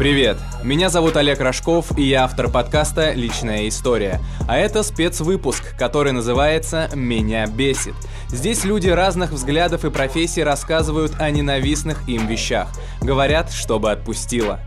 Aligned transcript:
Привет! 0.00 0.38
Меня 0.64 0.88
зовут 0.88 1.18
Олег 1.18 1.40
Рожков, 1.40 1.98
и 1.98 2.04
я 2.04 2.24
автор 2.24 2.48
подкаста 2.50 3.12
«Личная 3.12 3.68
история». 3.68 4.18
А 4.48 4.56
это 4.56 4.82
спецвыпуск, 4.82 5.76
который 5.76 6.12
называется 6.12 6.88
«Меня 6.94 7.46
бесит». 7.46 7.92
Здесь 8.28 8.64
люди 8.64 8.88
разных 8.88 9.30
взглядов 9.30 9.84
и 9.84 9.90
профессий 9.90 10.42
рассказывают 10.42 11.20
о 11.20 11.30
ненавистных 11.30 12.08
им 12.08 12.26
вещах. 12.28 12.68
Говорят, 13.02 13.52
чтобы 13.52 13.92
отпустило. 13.92 14.60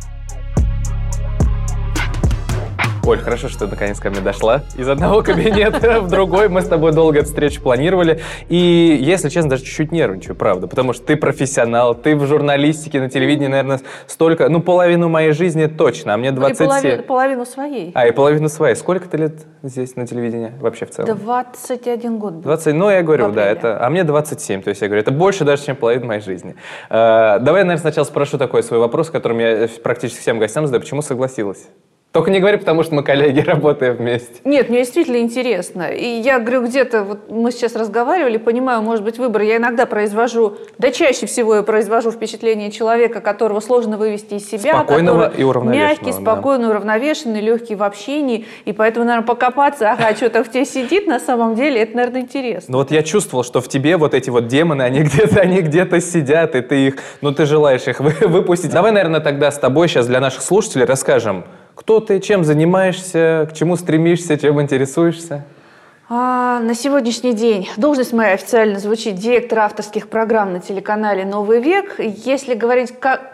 Оль, 3.05 3.19
хорошо, 3.19 3.49
что 3.49 3.65
ты 3.65 3.67
наконец 3.67 3.99
ко 3.99 4.09
мне 4.09 4.21
дошла. 4.21 4.61
Из 4.77 4.87
одного 4.87 5.23
кабинета 5.23 5.99
в 5.99 6.09
другой 6.09 6.47
мы 6.47 6.61
с 6.61 6.67
тобой 6.67 6.93
долго 6.93 7.19
эту 7.19 7.27
встречу 7.27 7.61
планировали. 7.61 8.21
И, 8.47 8.97
если 9.01 9.27
честно, 9.27 9.49
даже 9.49 9.65
чуть-чуть 9.65 9.91
нервничаю, 9.91 10.37
правда. 10.37 10.67
Потому 10.67 10.93
что 10.93 11.05
ты 11.05 11.17
профессионал, 11.17 11.95
ты 11.95 12.15
в 12.15 12.25
журналистике, 12.25 13.01
на 13.01 13.09
телевидении, 13.09 13.49
наверное, 13.49 13.81
столько... 14.07 14.47
Ну, 14.47 14.61
половину 14.61 15.09
моей 15.09 15.33
жизни 15.33 15.65
точно, 15.65 16.13
а 16.13 16.17
мне 16.17 16.31
27. 16.31 16.65
И 16.65 16.69
половину, 16.69 17.03
половину 17.03 17.45
своей. 17.45 17.91
А, 17.93 18.07
и 18.07 18.11
половину 18.11 18.47
своей. 18.47 18.75
Сколько 18.75 19.09
ты 19.09 19.17
лет 19.17 19.33
здесь 19.63 19.97
на 19.97 20.07
телевидении 20.07 20.53
вообще 20.61 20.85
в 20.85 20.91
целом? 20.91 21.17
21 21.17 22.19
год. 22.19 22.39
20, 22.39 22.73
ну, 22.73 22.89
я 22.89 23.03
говорю, 23.03 23.33
да, 23.33 23.45
это... 23.45 23.85
А 23.85 23.89
мне 23.89 24.05
27, 24.05 24.61
то 24.61 24.69
есть 24.69 24.81
я 24.81 24.87
говорю, 24.87 25.01
это 25.01 25.11
больше 25.11 25.43
даже, 25.43 25.65
чем 25.65 25.75
половина 25.75 26.05
моей 26.05 26.21
жизни. 26.21 26.55
Э, 26.89 27.39
давай, 27.41 27.63
наверное, 27.63 27.77
сначала 27.79 28.05
спрошу 28.05 28.37
такой 28.37 28.63
свой 28.63 28.79
вопрос, 28.79 29.09
которым 29.09 29.39
я 29.39 29.67
практически 29.83 30.21
всем 30.21 30.39
гостям 30.39 30.65
задаю. 30.67 30.81
Почему 30.81 31.01
согласилась? 31.01 31.67
Только 32.13 32.29
не 32.29 32.39
говори, 32.39 32.57
потому 32.57 32.83
что 32.83 32.93
мы 32.93 33.01
коллеги, 33.01 33.39
работаем 33.45 33.95
вместе. 33.95 34.35
Нет, 34.43 34.69
мне 34.69 34.79
действительно 34.79 35.17
интересно. 35.17 35.89
И 35.91 36.05
я 36.05 36.37
говорю, 36.37 36.63
где-то, 36.67 37.03
вот 37.03 37.31
мы 37.31 37.51
сейчас 37.51 37.75
разговаривали, 37.75 38.37
понимаю, 38.37 38.83
может 38.83 39.03
быть, 39.03 39.17
выбор. 39.17 39.41
Я 39.41 39.57
иногда 39.57 39.87
произвожу, 39.87 40.57
да 40.77 40.91
чаще 40.91 41.25
всего 41.25 41.55
я 41.55 41.63
произвожу 41.63 42.11
впечатление 42.11 42.69
человека, 42.69 43.19
которого 43.19 43.61
сложно 43.61 43.97
вывести 43.97 44.35
из 44.35 44.47
себя. 44.47 44.75
Спокойного 44.75 45.33
и 45.35 45.41
уравновешенного. 45.41 45.89
Мягкий, 45.89 46.11
спокойный, 46.11 46.65
да. 46.65 46.69
уравновешенный, 46.69 47.41
легкий 47.41 47.73
в 47.73 47.81
общении. 47.81 48.45
И 48.65 48.73
поэтому, 48.73 49.07
наверное, 49.07 49.25
покопаться, 49.25 49.91
ага, 49.91 50.15
что-то 50.15 50.43
в 50.43 50.51
тебе 50.51 50.65
сидит, 50.65 51.07
на 51.07 51.19
самом 51.19 51.55
деле, 51.55 51.81
это, 51.81 51.95
наверное, 51.97 52.21
интересно. 52.21 52.73
Ну 52.73 52.77
вот 52.77 52.91
я 52.91 53.01
чувствовал, 53.01 53.43
что 53.43 53.59
в 53.59 53.67
тебе 53.67 53.97
вот 53.97 54.13
эти 54.13 54.29
вот 54.29 54.45
демоны, 54.45 54.83
они 54.83 54.99
где-то 55.03 55.41
они 55.41 55.61
где-то 55.61 55.99
сидят, 55.99 56.53
и 56.53 56.61
ты 56.61 56.89
их, 56.89 56.97
ну 57.21 57.31
ты 57.31 57.47
желаешь 57.47 57.87
их 57.87 57.99
выпустить. 57.99 58.69
Давай, 58.69 58.91
наверное, 58.91 59.19
тогда 59.19 59.49
с 59.49 59.57
тобой 59.57 59.87
сейчас 59.87 60.05
для 60.05 60.19
наших 60.19 60.43
слушателей 60.43 60.85
расскажем, 60.85 61.45
кто 61.75 61.99
ты, 61.99 62.19
чем 62.19 62.43
занимаешься, 62.43 63.47
к 63.49 63.53
чему 63.53 63.75
стремишься, 63.75 64.37
чем 64.37 64.61
интересуешься? 64.61 65.45
А, 66.09 66.59
на 66.59 66.75
сегодняшний 66.75 67.33
день 67.33 67.69
должность 67.77 68.13
моя 68.13 68.33
официально 68.33 68.79
звучит 68.79 69.15
директор 69.15 69.59
авторских 69.59 70.09
программ 70.09 70.53
на 70.53 70.59
телеканале 70.59 71.25
«Новый 71.25 71.61
век». 71.61 71.95
Если 71.97 72.53
говорить, 72.53 72.93
как, 72.99 73.31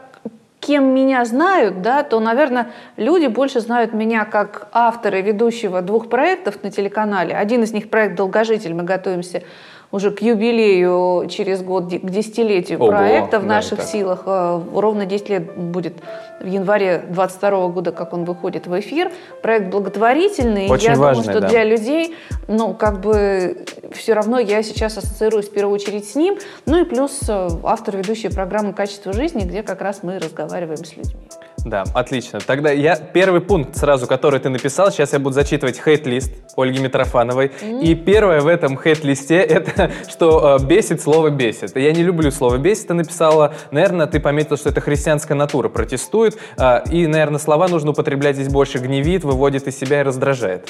кем 0.59 0.93
меня 0.93 1.25
знают, 1.25 1.81
да, 1.81 2.03
то, 2.03 2.19
наверное, 2.19 2.69
люди 2.95 3.27
больше 3.27 3.59
знают 3.59 3.93
меня 3.93 4.23
как 4.23 4.69
автора 4.71 5.17
ведущего 5.17 5.81
двух 5.81 6.09
проектов 6.09 6.63
на 6.63 6.71
телеканале. 6.71 7.35
Один 7.35 7.63
из 7.63 7.73
них 7.73 7.89
проект 7.89 8.15
«Долгожитель». 8.15 8.73
Мы 8.73 8.83
готовимся 8.83 9.43
уже 9.91 10.11
к 10.11 10.21
юбилею 10.21 11.27
через 11.29 11.63
год, 11.63 11.85
к 11.85 12.09
десятилетию 12.09 12.79
Ого, 12.79 12.89
проекта 12.89 13.39
в 13.39 13.43
да, 13.43 13.47
наших 13.47 13.81
силах. 13.81 14.23
Э, 14.25 14.61
ровно 14.73 15.05
10 15.05 15.29
лет 15.29 15.55
будет 15.55 15.95
в 16.39 16.45
январе 16.45 17.05
22 17.09 17.67
года, 17.69 17.91
как 17.91 18.13
он 18.13 18.25
выходит 18.25 18.67
в 18.67 18.79
эфир. 18.79 19.11
Проект 19.41 19.67
благотворительный. 19.67 20.69
Очень 20.69 20.91
я 20.91 20.95
важный, 20.95 21.23
думаю, 21.23 21.39
что 21.39 21.41
да. 21.41 21.49
для 21.49 21.63
людей, 21.63 22.15
ну, 22.47 22.73
как 22.73 23.01
бы 23.01 23.65
все 23.91 24.13
равно 24.13 24.39
я 24.39 24.61
сейчас 24.61 24.97
ассоциируюсь 24.97 25.47
в 25.47 25.51
первую 25.51 25.73
очередь 25.73 26.07
с 26.07 26.15
ним. 26.15 26.37
Ну 26.65 26.81
и 26.81 26.83
плюс 26.83 27.21
э, 27.27 27.49
автор 27.63 27.97
ведущей 27.97 28.29
программы 28.29 28.73
«Качество 28.73 29.11
жизни», 29.11 29.41
где 29.41 29.63
как 29.63 29.81
раз 29.81 30.03
мы 30.03 30.19
разговариваем 30.19 30.85
с 30.85 30.95
людьми. 30.95 31.15
Да, 31.65 31.83
отлично. 31.93 32.39
Тогда 32.39 32.71
я 32.71 32.95
первый 32.95 33.41
пункт 33.41 33.75
сразу, 33.77 34.07
который 34.07 34.39
ты 34.39 34.49
написал, 34.49 34.91
сейчас 34.91 35.13
я 35.13 35.19
буду 35.19 35.33
зачитывать 35.33 35.79
хейт-лист 35.79 36.31
Ольги 36.55 36.79
Митрофановой. 36.79 37.51
Mm. 37.61 37.81
И 37.81 37.95
первое 37.95 38.41
в 38.41 38.47
этом 38.47 38.77
хейт-листе 38.77 39.37
это, 39.37 39.91
что 40.09 40.57
э, 40.59 40.65
бесит 40.65 41.01
слово 41.01 41.29
бесит. 41.29 41.75
Я 41.75 41.91
не 41.91 42.03
люблю 42.03 42.31
слово 42.31 42.57
бесит, 42.57 42.87
ты 42.87 42.93
написала. 42.93 43.53
Наверное, 43.71 44.07
ты 44.07 44.19
пометил, 44.19 44.57
что 44.57 44.69
это 44.69 44.81
христианская 44.81 45.35
натура 45.35 45.69
протестует. 45.69 46.37
Э, 46.57 46.81
и, 46.89 47.07
наверное, 47.07 47.39
слова 47.39 47.67
нужно 47.67 47.91
употреблять 47.91 48.35
здесь 48.35 48.49
больше 48.49 48.77
гневит, 48.77 49.23
выводит 49.23 49.67
из 49.67 49.77
себя 49.77 50.01
и 50.01 50.03
раздражает. 50.03 50.69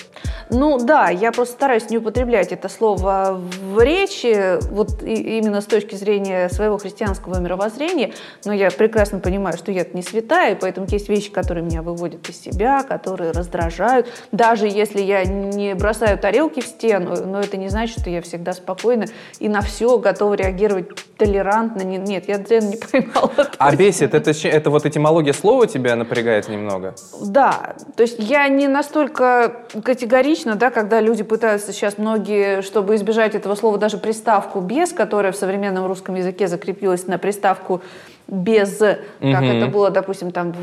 Ну 0.49 0.79
да, 0.79 1.09
я 1.09 1.31
просто 1.31 1.55
стараюсь 1.55 1.89
не 1.89 1.97
употреблять 1.97 2.51
это 2.51 2.69
слово 2.69 3.39
в 3.61 3.81
речи, 3.81 4.59
вот 4.71 5.03
и, 5.03 5.37
именно 5.37 5.61
с 5.61 5.65
точки 5.65 5.95
зрения 5.95 6.49
своего 6.49 6.77
христианского 6.77 7.39
мировоззрения. 7.39 8.13
Но 8.45 8.53
я 8.53 8.71
прекрасно 8.71 9.19
понимаю, 9.19 9.57
что 9.57 9.71
я 9.71 9.85
не 9.93 10.01
святая, 10.01 10.55
поэтому 10.55 10.78
Поэтому 10.79 10.95
есть 10.95 11.09
вещи, 11.09 11.29
которые 11.29 11.65
меня 11.65 11.81
выводят 11.81 12.29
из 12.29 12.39
себя, 12.39 12.83
которые 12.83 13.31
раздражают. 13.31 14.07
Даже 14.31 14.65
если 14.65 15.01
я 15.01 15.25
не 15.25 15.73
бросаю 15.73 16.17
тарелки 16.17 16.61
в 16.61 16.65
стену, 16.65 17.15
но 17.25 17.41
это 17.41 17.57
не 17.57 17.67
значит, 17.67 17.99
что 17.99 18.09
я 18.09 18.21
всегда 18.21 18.53
спокойна 18.53 19.05
и 19.39 19.49
на 19.49 19.61
все 19.61 19.97
готова 19.97 20.35
реагировать 20.35 20.87
толерантно. 21.17 21.81
Нет, 21.81 22.29
я 22.29 22.37
дзен 22.37 22.69
не 22.69 22.77
поймала. 22.91 23.49
А 23.57 23.75
бесит, 23.75 24.13
это, 24.13 24.31
это 24.31 24.69
вот 24.69 24.85
этимология 24.85 25.33
слова 25.33 25.67
тебя 25.67 25.97
напрягает 25.97 26.47
немного? 26.47 26.95
Да, 27.21 27.75
то 27.97 28.03
есть 28.03 28.19
я 28.19 28.47
не 28.47 28.69
настолько 28.69 29.65
категорично, 29.83 30.55
да, 30.55 30.71
когда 30.71 31.01
люди 31.01 31.23
пытаются 31.23 31.73
сейчас 31.73 31.97
многие, 31.97 32.61
чтобы 32.61 32.95
избежать 32.95 33.35
этого 33.35 33.55
слова, 33.55 33.77
даже 33.77 33.97
приставку 33.97 34.61
«без», 34.61 34.93
которая 34.93 35.33
в 35.33 35.35
современном 35.35 35.87
русском 35.87 36.15
языке 36.15 36.47
закрепилась 36.47 37.05
на 37.07 37.17
приставку 37.17 37.81
без, 38.29 38.77
как 38.77 39.01
угу. 39.19 39.49
это 39.49 39.67
было, 39.67 39.89
допустим, 39.89 40.31
там 40.31 40.53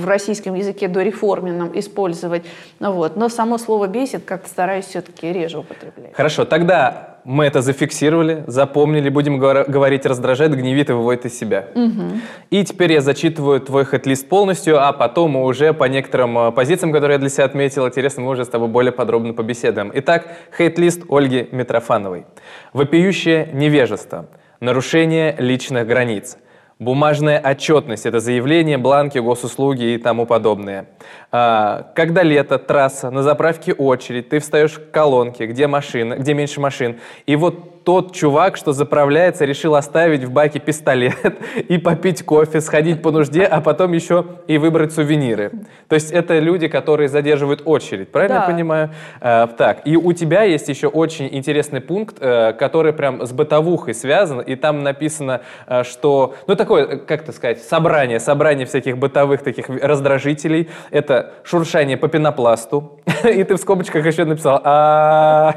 в 0.00 0.06
российском 0.06 0.54
языке 0.54 0.88
до 0.88 1.02
реформенном 1.02 1.78
использовать. 1.78 2.44
Ну, 2.80 2.92
вот. 2.92 3.16
Но 3.16 3.28
само 3.28 3.58
слово 3.58 3.86
«бесит» 3.86 4.24
как-то 4.24 4.48
стараюсь 4.48 4.86
все-таки 4.86 5.32
реже 5.32 5.58
употреблять. 5.58 6.14
Хорошо, 6.14 6.44
тогда 6.44 7.18
мы 7.24 7.44
это 7.44 7.60
зафиксировали, 7.60 8.44
запомнили, 8.46 9.08
будем 9.08 9.38
говорить 9.38 10.06
раздражает, 10.06 10.56
гневит 10.56 10.90
и 10.90 10.92
выводит 10.92 11.26
из 11.26 11.38
себя. 11.38 11.66
Угу. 11.74 12.02
И 12.50 12.64
теперь 12.64 12.92
я 12.92 13.00
зачитываю 13.00 13.60
твой 13.60 13.84
хэт-лист 13.84 14.28
полностью, 14.28 14.82
а 14.82 14.92
потом 14.92 15.32
мы 15.32 15.44
уже 15.44 15.72
по 15.72 15.84
некоторым 15.84 16.36
э, 16.38 16.50
позициям, 16.52 16.92
которые 16.92 17.16
я 17.16 17.18
для 17.18 17.28
себя 17.28 17.44
отметил, 17.44 17.86
интересно, 17.86 18.22
мы 18.22 18.30
уже 18.30 18.44
с 18.44 18.48
тобой 18.48 18.68
более 18.68 18.92
подробно 18.92 19.34
побеседуем. 19.34 19.92
Итак, 19.94 20.26
хэт-лист 20.50 21.02
Ольги 21.08 21.48
Митрофановой. 21.52 22.26
Вопиющее 22.72 23.50
невежество, 23.52 24.26
нарушение 24.60 25.36
личных 25.38 25.86
границ– 25.86 26.38
Бумажная 26.82 27.38
отчетность– 27.38 28.06
это 28.06 28.18
заявление, 28.18 28.76
бланки, 28.76 29.16
госуслуги 29.18 29.94
и 29.94 29.98
тому 29.98 30.26
подобное. 30.26 30.86
А, 31.30 31.92
когда 31.94 32.24
лето, 32.24 32.58
трасса, 32.58 33.12
на 33.12 33.22
заправке 33.22 33.72
очередь, 33.72 34.30
ты 34.30 34.40
встаешь 34.40 34.72
в 34.72 34.90
колонке, 34.90 35.46
где 35.46 35.68
машина, 35.68 36.14
где 36.14 36.34
меньше 36.34 36.60
машин, 36.60 36.98
и 37.24 37.36
вот 37.36 37.71
тот 37.84 38.14
чувак, 38.14 38.56
что 38.56 38.72
заправляется, 38.72 39.44
решил 39.44 39.74
оставить 39.74 40.24
в 40.24 40.30
баке 40.30 40.58
пистолет 40.58 41.38
и 41.68 41.78
попить 41.78 42.22
кофе, 42.24 42.60
сходить 42.60 43.02
по 43.02 43.10
нужде, 43.10 43.44
а 43.44 43.60
потом 43.60 43.92
еще 43.92 44.24
и 44.46 44.58
выбрать 44.58 44.92
сувениры. 44.92 45.50
То 45.88 45.94
есть 45.94 46.12
это 46.12 46.38
люди, 46.38 46.68
которые 46.68 47.08
задерживают 47.08 47.62
очередь, 47.64 48.10
правильно 48.10 48.36
да. 48.36 48.42
я 48.42 48.50
понимаю? 48.50 48.90
А, 49.20 49.46
так, 49.46 49.86
и 49.86 49.96
у 49.96 50.12
тебя 50.12 50.42
есть 50.44 50.68
еще 50.68 50.86
очень 50.86 51.28
интересный 51.30 51.80
пункт, 51.80 52.16
э, 52.20 52.52
который 52.52 52.92
прям 52.92 53.26
с 53.26 53.32
бытовухой 53.32 53.94
связан, 53.94 54.40
и 54.40 54.56
там 54.56 54.82
написано, 54.82 55.42
э, 55.66 55.82
что, 55.84 56.34
ну 56.46 56.54
такое, 56.54 56.98
как 56.98 57.22
это 57.22 57.32
сказать, 57.32 57.62
собрание, 57.62 58.20
собрание 58.20 58.66
всяких 58.66 58.98
бытовых 58.98 59.42
таких 59.42 59.68
раздражителей. 59.68 60.70
Это 60.90 61.32
шуршание 61.44 61.96
по 61.96 62.08
пенопласту, 62.08 63.00
и 63.24 63.42
ты 63.44 63.56
в 63.56 63.58
скобочках 63.58 64.06
еще 64.06 64.24
написал 64.24 64.60
а 64.64 65.54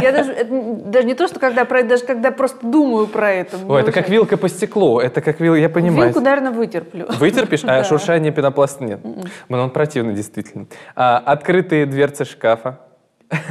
Я 0.00 0.12
даже 0.12 1.05
не 1.06 1.14
то, 1.14 1.28
что 1.28 1.40
когда 1.40 1.64
про 1.64 1.82
даже 1.82 2.04
когда 2.04 2.30
просто 2.30 2.66
думаю 2.66 3.06
про 3.06 3.32
это. 3.32 3.56
Ой, 3.66 3.80
это 3.80 3.92
как 3.92 4.08
вилка 4.08 4.36
по 4.36 4.48
стеклу, 4.48 5.00
это 5.00 5.20
как 5.20 5.40
вилка, 5.40 5.58
я 5.58 5.68
понимаю. 5.68 6.08
Вилку, 6.08 6.20
наверное, 6.20 6.50
вытерплю. 6.50 7.06
Вытерпишь, 7.18 7.64
а 7.64 7.82
шуршание 7.84 8.32
пенопласта 8.32 8.84
нет. 8.84 9.00
Но 9.02 9.10
м-м. 9.10 9.60
он 9.60 9.70
противный, 9.70 10.14
действительно. 10.14 10.66
А, 10.94 11.18
открытые 11.18 11.86
дверцы 11.86 12.24
шкафа. 12.24 12.80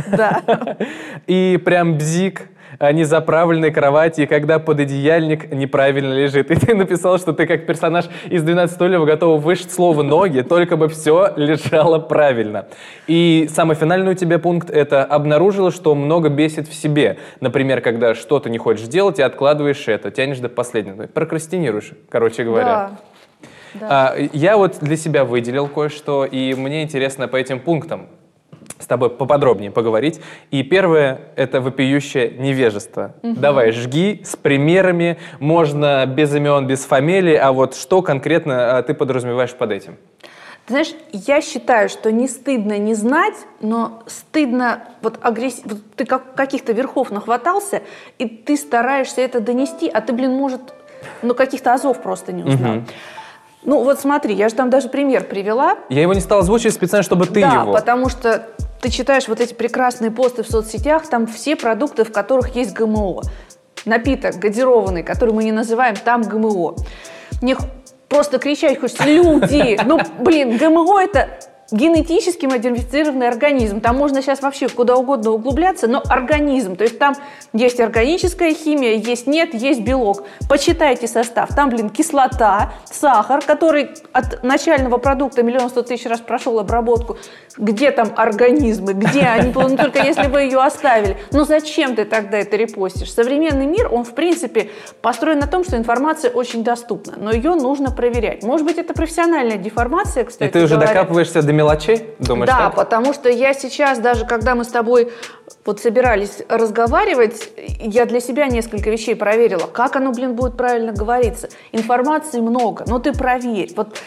Да. 0.08 0.44
И 1.28 1.60
прям 1.64 1.98
бзик 1.98 2.50
незаправленной 2.80 3.72
кровати, 3.72 4.22
и 4.22 4.26
когда 4.26 4.60
пододеяльник 4.60 5.52
неправильно 5.52 6.14
лежит. 6.14 6.52
И 6.56 6.56
ты 6.56 6.76
написал, 6.76 7.18
что 7.18 7.34
ты 7.34 7.46
как 7.46 7.66
персонаж 7.66 8.06
из 8.30 8.44
12 8.44 8.76
стульев 8.76 9.06
готов 9.06 9.42
вышить 9.42 9.72
слово 9.72 10.04
«ноги», 10.04 10.42
только 10.42 10.78
бы 10.78 10.88
все 10.88 11.34
лежало 11.36 12.00
правильно. 12.00 12.68
И 13.08 13.50
самый 13.54 13.76
финальный 13.76 14.12
у 14.12 14.16
тебя 14.16 14.40
пункт— 14.40 14.70
это 14.72 15.04
обнаружила, 15.04 15.72
что 15.72 15.96
много 15.96 16.30
бесит 16.30 16.68
в 16.68 16.74
себе. 16.74 17.18
Например, 17.40 17.82
когда 17.82 18.16
что-то 18.16 18.50
не 18.50 18.58
хочешь 18.58 18.88
делать 18.88 19.20
и 19.20 19.22
откладываешь 19.22 19.88
это, 19.88 20.12
тянешь 20.12 20.40
до 20.40 20.50
последнего. 20.50 21.08
Прокрастинируешь, 21.08 21.92
короче 22.10 22.44
говоря. 22.44 22.66
Да. 22.66 22.92
Да. 23.80 23.88
А, 23.90 24.16
я 24.32 24.58
вот 24.58 24.78
для 24.80 24.96
себя 24.96 25.26
выделил 25.26 25.68
кое-что, 25.68 26.26
и 26.26 26.54
мне 26.54 26.84
интересно 26.84 27.28
по 27.28 27.36
этим 27.36 27.60
пунктам 27.60 28.08
с 28.80 28.88
тобой 28.88 29.10
поподробнее 29.10 29.72
поговорить. 29.72 30.22
И 30.52 30.64
первое— 30.64 31.22
это 31.36 31.62
вопиющее 31.62 32.30
невежество. 32.30 33.16
Угу. 33.24 33.36
Давай, 33.36 33.72
жги 33.72 34.22
с 34.24 34.36
примерами, 34.36 35.18
можно 35.40 36.06
без 36.06 36.34
имен, 36.36 36.68
без 36.68 36.86
фамилий, 36.86 37.36
а 37.36 37.52
вот 37.52 37.76
что 37.76 38.02
конкретно 38.02 38.78
а, 38.78 38.84
ты 38.84 38.94
подразумеваешь 38.94 39.54
под 39.54 39.72
этим? 39.72 39.98
Ты 40.66 40.74
знаешь, 40.74 40.94
я 41.12 41.42
считаю, 41.42 41.90
что 41.90 42.12
не 42.12 42.28
стыдно 42.28 42.80
не 42.80 42.96
знать, 42.96 43.36
но 43.62 44.04
стыдно, 44.08 44.86
вот, 45.02 45.20
агресс... 45.22 45.62
вот 45.64 45.78
ты 45.96 46.06
как, 46.06 46.34
каких-то 46.34 46.74
верхов 46.74 47.12
нахватался, 47.12 47.84
и 48.18 48.28
ты 48.28 48.58
стараешься 48.58 49.22
это 49.22 49.40
донести, 49.40 49.88
а 49.88 50.02
ты, 50.02 50.12
блин, 50.12 50.32
может, 50.32 50.62
ну, 51.22 51.36
каких-то 51.36 51.74
азов 51.74 52.02
просто 52.02 52.34
не 52.34 52.44
узнал. 52.44 52.78
Угу. 52.78 52.86
Ну, 53.66 53.84
вот 53.84 54.00
смотри, 54.00 54.34
я 54.36 54.50
же 54.50 54.56
там 54.56 54.70
даже 54.70 54.90
пример 54.90 55.26
привела. 55.26 55.78
Я 55.90 56.02
его 56.02 56.14
не 56.14 56.22
стал 56.22 56.40
озвучивать 56.40 56.76
специально, 56.76 57.04
чтобы 57.04 57.26
ты 57.26 57.42
да, 57.42 57.62
его. 57.62 57.74
Да, 57.74 57.80
потому 57.80 58.10
что 58.10 58.48
ты 58.82 58.90
читаешь 58.90 59.28
вот 59.28 59.42
эти 59.42 59.54
прекрасные 59.54 60.12
посты 60.12 60.44
в 60.44 60.50
соцсетях, 60.50 61.08
там 61.08 61.26
все 61.28 61.56
продукты, 61.56 62.04
в 62.04 62.12
которых 62.12 62.56
есть 62.56 62.74
ГМО. 62.74 63.22
Напиток 63.86 64.36
газированный, 64.38 65.04
который 65.04 65.34
мы 65.34 65.44
не 65.44 65.52
называем, 65.52 65.96
там 65.96 66.22
ГМО. 66.22 66.76
Мне 67.42 67.58
просто 68.08 68.38
кричать 68.38 68.80
хочется, 68.80 69.04
люди, 69.06 69.80
ну, 69.86 70.00
блин, 70.20 70.58
ГМО 70.58 71.02
это 71.02 71.30
генетически 71.72 72.46
модифицированный 72.46 73.28
организм. 73.28 73.82
Там 73.82 73.98
можно 73.98 74.22
сейчас 74.22 74.42
вообще 74.42 74.68
куда 74.70 74.96
угодно 74.96 75.32
углубляться, 75.32 75.88
но 75.88 76.02
организм. 76.08 76.76
То 76.76 76.84
есть 76.84 77.00
там 77.00 77.16
есть 77.54 77.80
органическая 77.80 78.54
химия, 78.54 78.94
есть 78.94 79.28
нет, 79.28 79.54
есть 79.54 79.82
белок. 79.82 80.24
Почитайте 80.48 81.08
состав. 81.08 81.50
Там, 81.56 81.70
блин, 81.70 81.90
кислота, 81.90 82.74
сахар, 82.86 83.42
который 83.42 83.90
от 84.14 84.44
начального 84.44 84.98
продукта 84.98 85.44
миллион 85.44 85.70
сто 85.70 85.82
тысяч 85.82 86.06
раз 86.06 86.20
прошел 86.20 86.60
обработку. 86.60 87.18
Где 87.58 87.92
там 87.92 88.10
организмы? 88.16 88.94
Где 88.94 89.22
они? 89.22 89.52
Ну, 89.56 89.78
только 89.78 90.04
если 90.04 90.28
вы 90.28 90.42
ее 90.42 90.62
оставили. 90.62 91.18
Ну 91.32 91.46
зачем 91.46 91.96
ты 91.96 92.06
тогда 92.06 92.38
это 92.38 92.56
репостишь? 92.58 93.12
Современный 93.12 93.66
мир, 93.66 93.90
он 93.92 94.04
в 94.04 94.14
принципе 94.14 94.70
построен 95.02 95.40
на 95.40 95.48
том, 95.48 95.64
что 95.64 95.78
информация 95.78 96.32
очень 96.32 96.64
доступна, 96.64 97.14
но 97.18 97.32
ее 97.32 97.56
нужно 97.56 97.92
проверять. 97.92 98.44
Может 98.44 98.66
быть, 98.66 98.78
это 98.78 98.94
профессиональная 98.94 99.58
деформация, 99.58 100.26
кстати 100.26 100.50
И 100.50 100.52
ты 100.52 100.64
уже 100.64 100.76
говоря. 100.76 100.94
докапываешься 100.94 101.42
до 101.42 101.54
мелочей, 101.56 102.06
думаешь, 102.20 102.50
Да, 102.50 102.66
так? 102.66 102.76
потому 102.76 103.14
что 103.14 103.30
я 103.30 103.54
сейчас, 103.54 104.00
даже 104.00 104.26
когда 104.26 104.56
мы 104.56 104.64
с 104.64 104.68
тобой 104.68 105.12
вот 105.66 105.80
собирались 105.80 106.42
разговаривать, 106.50 107.50
я 107.80 108.06
для 108.06 108.20
себя 108.20 108.48
несколько 108.48 108.90
вещей 108.90 109.16
проверила. 109.16 109.68
Как 109.68 109.96
оно, 109.96 110.12
блин, 110.12 110.36
будет 110.36 110.58
правильно 110.58 110.92
говориться? 110.92 111.50
Информации 111.72 112.40
много, 112.40 112.86
но 112.88 113.00
ты 113.00 113.14
проверь. 113.14 113.72
Вот 113.76 113.98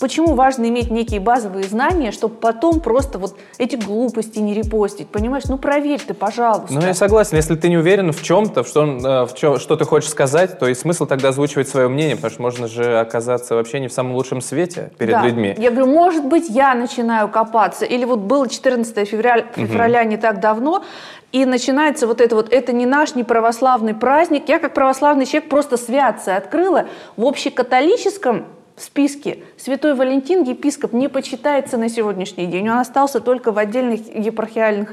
Почему 0.00 0.34
важно 0.34 0.68
иметь 0.68 0.90
некие 0.90 1.20
базовые 1.20 1.64
знания, 1.66 2.10
чтобы 2.10 2.34
потом 2.34 2.80
просто 2.80 3.20
вот 3.20 3.36
эти 3.58 3.76
глупости 3.76 4.40
не 4.40 4.52
репостить, 4.52 5.06
понимаешь? 5.08 5.44
Ну 5.48 5.56
проверь 5.56 6.00
ты, 6.04 6.14
пожалуйста. 6.14 6.74
Ну 6.74 6.80
я 6.80 6.94
согласен, 6.94 7.36
если 7.36 7.54
ты 7.54 7.68
не 7.68 7.76
уверен 7.76 8.12
в 8.12 8.20
чем-то, 8.20 8.64
в, 8.64 8.68
что, 8.68 8.84
э, 8.84 9.26
в 9.26 9.34
чем, 9.36 9.58
что 9.60 9.76
ты 9.76 9.84
хочешь 9.84 10.10
сказать, 10.10 10.58
то 10.58 10.66
есть 10.66 10.80
смысл 10.80 11.06
тогда 11.06 11.28
озвучивать 11.28 11.68
свое 11.68 11.86
мнение, 11.86 12.16
потому 12.16 12.32
что 12.32 12.42
можно 12.42 12.66
же 12.66 12.98
оказаться 12.98 13.54
вообще 13.54 13.78
не 13.78 13.86
в 13.86 13.92
самом 13.92 14.14
лучшем 14.14 14.40
свете 14.40 14.90
перед 14.98 15.12
да. 15.12 15.22
людьми. 15.22 15.54
Я 15.58 15.70
говорю, 15.70 15.86
может 15.86 16.24
быть, 16.24 16.48
я 16.48 16.74
начинаю 16.74 17.28
копаться, 17.28 17.84
или 17.84 18.04
вот 18.04 18.18
было 18.18 18.48
14 18.48 19.08
февраля, 19.08 19.44
февраля 19.54 20.00
угу. 20.00 20.08
не 20.08 20.16
так 20.16 20.40
давно, 20.40 20.82
и 21.30 21.44
начинается 21.46 22.08
вот 22.08 22.20
это 22.20 22.34
вот, 22.34 22.52
это 22.52 22.72
не 22.72 22.86
наш, 22.86 23.14
не 23.14 23.22
православный 23.22 23.94
праздник. 23.94 24.48
Я 24.48 24.58
как 24.58 24.74
православный 24.74 25.24
человек 25.24 25.48
просто 25.48 25.76
святцы 25.76 26.30
открыла 26.30 26.86
в 27.16 27.24
общекатолическом 27.24 28.46
в 28.76 28.82
списке 28.82 29.38
святой 29.56 29.94
Валентин, 29.94 30.42
епископ, 30.42 30.92
не 30.92 31.08
почитается 31.08 31.78
на 31.78 31.88
сегодняшний 31.88 32.46
день. 32.46 32.68
Он 32.68 32.78
остался 32.78 33.20
только 33.20 33.52
в 33.52 33.58
отдельных 33.58 34.14
епархиальных... 34.14 34.92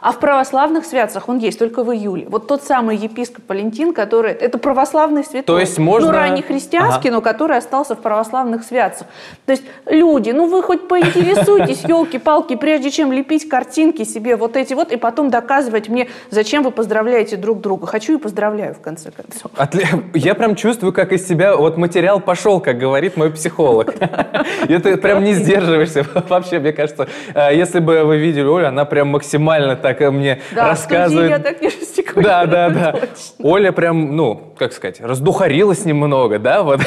А 0.00 0.12
в 0.12 0.18
православных 0.18 0.84
святцах 0.84 1.28
он 1.28 1.38
есть 1.38 1.58
только 1.58 1.82
в 1.82 1.92
июле. 1.92 2.26
Вот 2.28 2.46
тот 2.46 2.62
самый 2.62 2.96
епископ 2.96 3.48
Валентин, 3.48 3.92
который... 3.92 4.32
Это 4.32 4.58
православный 4.58 5.24
святой. 5.24 5.42
То 5.42 5.58
есть 5.58 5.78
можно... 5.78 6.08
Ну, 6.08 6.14
ранний 6.14 6.42
христианский, 6.42 7.08
ага. 7.08 7.16
но 7.16 7.20
который 7.20 7.56
остался 7.56 7.94
в 7.94 7.98
православных 7.98 8.64
святцах. 8.64 9.06
То 9.46 9.52
есть 9.52 9.64
люди, 9.86 10.30
ну 10.30 10.46
вы 10.46 10.62
хоть 10.62 10.88
поинтересуйтесь, 10.88 11.84
елки-палки, 11.88 12.56
прежде 12.56 12.90
чем 12.90 13.12
лепить 13.12 13.48
картинки 13.48 14.04
себе 14.04 14.36
вот 14.36 14.56
эти 14.56 14.74
вот, 14.74 14.92
и 14.92 14.96
потом 14.96 15.30
доказывать 15.30 15.88
мне, 15.88 16.08
зачем 16.30 16.62
вы 16.62 16.70
поздравляете 16.70 17.36
друг 17.36 17.60
друга. 17.60 17.86
Хочу 17.86 18.14
и 18.14 18.18
поздравляю, 18.18 18.74
в 18.74 18.80
конце 18.80 19.10
концов. 19.10 19.50
Я 20.14 20.34
прям 20.34 20.54
чувствую, 20.54 20.92
как 20.92 21.12
из 21.12 21.26
себя 21.26 21.56
вот 21.56 21.76
материал 21.76 22.20
пошел, 22.20 22.60
как 22.60 22.78
говорит 22.78 23.16
мой 23.16 23.30
психолог. 23.32 23.94
И 24.68 24.78
ты 24.78 24.96
прям 24.96 25.24
не 25.24 25.34
сдерживаешься. 25.34 26.04
Вообще, 26.28 26.58
мне 26.58 26.72
кажется, 26.72 27.08
э, 27.34 27.54
если 27.54 27.80
бы 27.80 28.04
вы 28.04 28.18
видели 28.18 28.42
Олю, 28.42 28.66
она 28.66 28.84
прям 28.84 29.08
максимально 29.08 29.76
так 29.76 29.87
э, 30.00 30.10
мне 30.10 30.40
рассказывает. 30.54 31.30
я 31.30 31.38
так 31.38 31.60
не 31.60 31.70
Да, 32.22 32.46
да, 32.46 32.70
да. 32.70 32.94
Оля 33.40 33.72
прям, 33.72 34.16
ну, 34.16 34.54
как 34.58 34.72
сказать, 34.72 35.00
раздухарилась 35.00 35.84
немного, 35.84 36.38
да, 36.38 36.62
вот. 36.62 36.80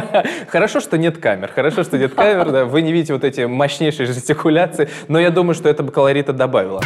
Хорошо, 0.48 0.80
что 0.80 0.98
нет 0.98 1.18
камер, 1.18 1.50
хорошо, 1.54 1.82
что 1.82 1.98
нет 1.98 2.14
камер, 2.14 2.50
да, 2.50 2.64
вы 2.64 2.82
не 2.82 2.92
видите 2.92 3.12
вот 3.12 3.24
эти 3.24 3.42
мощнейшие 3.42 4.06
жестикуляции, 4.06 4.88
но 5.08 5.18
я 5.18 5.30
думаю, 5.30 5.54
что 5.54 5.68
это 5.68 5.82
бы 5.82 5.92
колорита 5.92 6.32
добавило. 6.32 6.80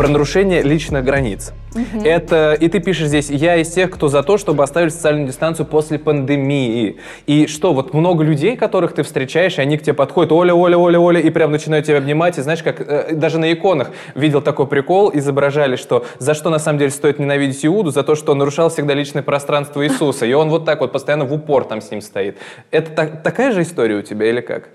Про 0.00 0.08
нарушение 0.08 0.62
личных 0.62 1.04
границ. 1.04 1.52
Угу. 1.74 2.04
Это, 2.04 2.54
и 2.54 2.68
ты 2.68 2.80
пишешь 2.80 3.08
здесь, 3.08 3.28
я 3.28 3.56
из 3.56 3.68
тех, 3.68 3.90
кто 3.90 4.08
за 4.08 4.22
то, 4.22 4.38
чтобы 4.38 4.64
оставить 4.64 4.94
социальную 4.94 5.26
дистанцию 5.26 5.66
после 5.66 5.98
пандемии. 5.98 6.96
И 7.26 7.46
что, 7.46 7.74
вот 7.74 7.92
много 7.92 8.24
людей, 8.24 8.56
которых 8.56 8.94
ты 8.94 9.02
встречаешь, 9.02 9.58
и 9.58 9.60
они 9.60 9.76
к 9.76 9.82
тебе 9.82 9.92
подходят, 9.92 10.32
Оля, 10.32 10.54
Оля, 10.54 10.78
Оля, 10.78 10.98
Оля, 10.98 11.20
и 11.20 11.28
прям 11.28 11.52
начинают 11.52 11.84
тебя 11.84 11.98
обнимать, 11.98 12.38
и 12.38 12.40
знаешь, 12.40 12.62
как 12.62 12.80
э, 12.80 13.12
даже 13.12 13.38
на 13.38 13.52
иконах 13.52 13.90
видел 14.14 14.40
такой 14.40 14.66
прикол, 14.66 15.10
изображали, 15.12 15.76
что 15.76 16.06
за 16.18 16.32
что 16.32 16.48
на 16.48 16.58
самом 16.58 16.78
деле 16.78 16.92
стоит 16.92 17.18
ненавидеть 17.18 17.66
Иуду, 17.66 17.90
за 17.90 18.02
то, 18.02 18.14
что 18.14 18.32
он 18.32 18.38
нарушал 18.38 18.70
всегда 18.70 18.94
личное 18.94 19.22
пространство 19.22 19.86
Иисуса, 19.86 20.24
и 20.24 20.32
он 20.32 20.48
вот 20.48 20.64
так 20.64 20.80
вот 20.80 20.92
постоянно 20.92 21.26
в 21.26 21.34
упор 21.34 21.64
там 21.64 21.82
с 21.82 21.90
ним 21.90 22.00
стоит. 22.00 22.38
Это 22.70 22.90
так, 22.92 23.22
такая 23.22 23.52
же 23.52 23.60
история 23.60 23.96
у 23.96 24.02
тебя 24.02 24.30
или 24.30 24.40
как? 24.40 24.70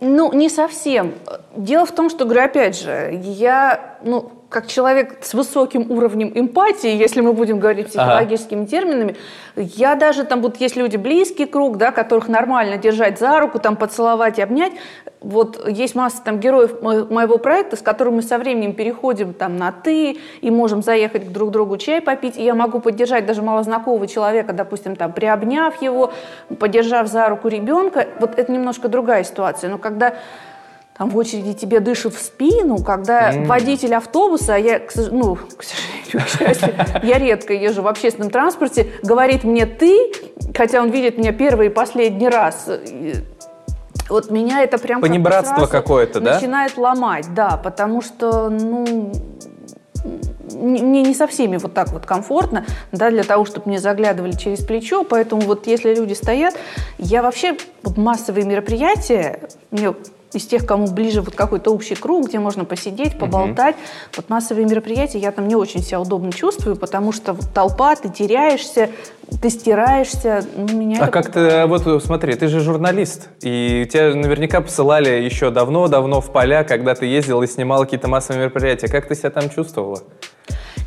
Ну, 0.00 0.32
не 0.32 0.48
совсем. 0.48 1.14
Дело 1.56 1.84
в 1.84 1.92
том, 1.92 2.08
что, 2.08 2.24
говорю, 2.24 2.44
опять 2.44 2.78
же, 2.80 3.20
я, 3.22 3.98
ну, 4.02 4.32
как 4.48 4.66
человек 4.66 5.18
с 5.20 5.34
высоким 5.34 5.90
уровнем 5.90 6.32
эмпатии, 6.34 6.88
если 6.88 7.20
мы 7.20 7.34
будем 7.34 7.58
говорить 7.58 7.88
психологическими 7.88 8.62
ага. 8.62 8.70
терминами, 8.70 9.16
я 9.56 9.94
даже 9.94 10.24
там 10.24 10.40
вот 10.40 10.56
есть 10.56 10.74
люди 10.74 10.96
близкий 10.96 11.44
круг, 11.44 11.76
да, 11.76 11.92
которых 11.92 12.28
нормально 12.28 12.78
держать 12.78 13.18
за 13.18 13.40
руку, 13.40 13.58
там 13.58 13.76
поцеловать 13.76 14.38
и 14.38 14.42
обнять. 14.42 14.72
Вот 15.20 15.68
есть 15.68 15.94
масса 15.94 16.22
там 16.24 16.40
героев 16.40 16.80
моего 16.80 17.36
проекта, 17.36 17.76
с 17.76 17.82
которыми 17.82 18.16
мы 18.16 18.22
со 18.22 18.38
временем 18.38 18.72
переходим 18.72 19.34
там 19.34 19.58
на 19.58 19.70
ты 19.70 20.18
и 20.40 20.50
можем 20.50 20.82
заехать 20.82 21.26
к 21.26 21.30
друг 21.30 21.50
другу 21.50 21.76
чай 21.76 22.00
попить, 22.00 22.38
и 22.38 22.42
я 22.42 22.54
могу 22.54 22.80
поддержать 22.80 23.26
даже 23.26 23.42
малознакомого 23.42 24.06
человека, 24.06 24.54
допустим, 24.54 24.96
там 24.96 25.12
приобняв 25.12 25.82
его, 25.82 26.12
поддержав 26.58 27.08
за 27.08 27.28
руку 27.28 27.48
ребенка. 27.48 28.06
Вот 28.18 28.38
это 28.38 28.50
немножко 28.50 28.88
другая 28.88 29.24
ситуация. 29.24 29.68
Но 29.68 29.76
когда 29.76 30.14
там 30.98 31.10
в 31.10 31.16
очереди 31.16 31.54
тебе 31.54 31.78
дышат 31.78 32.12
в 32.12 32.20
спину, 32.20 32.82
когда 32.82 33.32
mm. 33.32 33.46
водитель 33.46 33.94
автобуса, 33.94 34.56
а 34.56 34.58
я, 34.58 34.80
ну, 35.12 35.36
к 35.36 35.62
сожалению, 35.62 36.12
к 36.12 36.28
счастью, 36.28 36.74
я 37.04 37.18
редко 37.18 37.52
езжу 37.54 37.82
в 37.82 37.86
общественном 37.86 38.30
транспорте, 38.30 38.88
говорит 39.04 39.44
мне 39.44 39.64
«ты», 39.64 40.12
хотя 40.56 40.82
он 40.82 40.90
видит 40.90 41.16
меня 41.16 41.32
первый 41.32 41.68
и 41.68 41.70
последний 41.70 42.28
раз, 42.28 42.68
вот 44.08 44.30
меня 44.30 44.62
это 44.64 44.78
прям 44.78 45.00
Понебратство 45.00 45.66
какое-то, 45.66 46.20
да? 46.20 46.34
Начинает 46.34 46.76
ломать, 46.76 47.32
да, 47.32 47.60
потому 47.62 48.02
что, 48.02 48.48
ну, 48.48 49.12
мне 50.54 51.02
не 51.02 51.14
со 51.14 51.28
всеми 51.28 51.58
вот 51.58 51.74
так 51.74 51.90
вот 51.90 52.06
комфортно, 52.06 52.64
да, 52.90 53.10
для 53.10 53.22
того, 53.22 53.44
чтобы 53.44 53.68
мне 53.68 53.78
заглядывали 53.78 54.32
через 54.32 54.64
плечо, 54.64 55.04
поэтому 55.04 55.42
вот 55.42 55.68
если 55.68 55.94
люди 55.94 56.14
стоят, 56.14 56.54
я 56.98 57.22
вообще 57.22 57.56
вот 57.84 57.96
массовые 57.96 58.44
мероприятия, 58.44 59.42
мне 59.70 59.94
из 60.32 60.46
тех, 60.46 60.66
кому 60.66 60.86
ближе 60.86 61.22
вот 61.22 61.34
какой-то 61.34 61.72
общий 61.72 61.94
круг, 61.94 62.28
где 62.28 62.38
можно 62.38 62.64
посидеть, 62.64 63.18
поболтать. 63.18 63.76
Угу. 63.76 63.84
Вот 64.16 64.28
массовые 64.28 64.66
мероприятия 64.66 65.18
я 65.18 65.32
там 65.32 65.48
не 65.48 65.54
очень 65.54 65.82
себя 65.82 66.00
удобно 66.00 66.32
чувствую, 66.32 66.76
потому 66.76 67.12
что 67.12 67.32
вот 67.32 67.46
толпа, 67.52 67.96
ты 67.96 68.08
теряешься, 68.08 68.90
ты 69.40 69.50
стираешься. 69.50 70.44
Ну, 70.56 70.68
меня 70.76 70.98
а 71.00 71.04
это... 71.04 71.12
как 71.12 71.32
ты, 71.32 71.66
вот 71.66 72.02
смотри, 72.02 72.34
ты 72.34 72.48
же 72.48 72.60
журналист, 72.60 73.28
и 73.40 73.88
тебя 73.90 74.14
наверняка 74.14 74.60
посылали 74.60 75.10
еще 75.10 75.50
давно-давно 75.50 76.20
в 76.20 76.30
поля, 76.30 76.64
когда 76.64 76.94
ты 76.94 77.06
ездил 77.06 77.42
и 77.42 77.46
снимал 77.46 77.82
какие-то 77.82 78.08
массовые 78.08 78.42
мероприятия. 78.42 78.88
Как 78.88 79.08
ты 79.08 79.14
себя 79.14 79.30
там 79.30 79.48
чувствовала? 79.50 80.02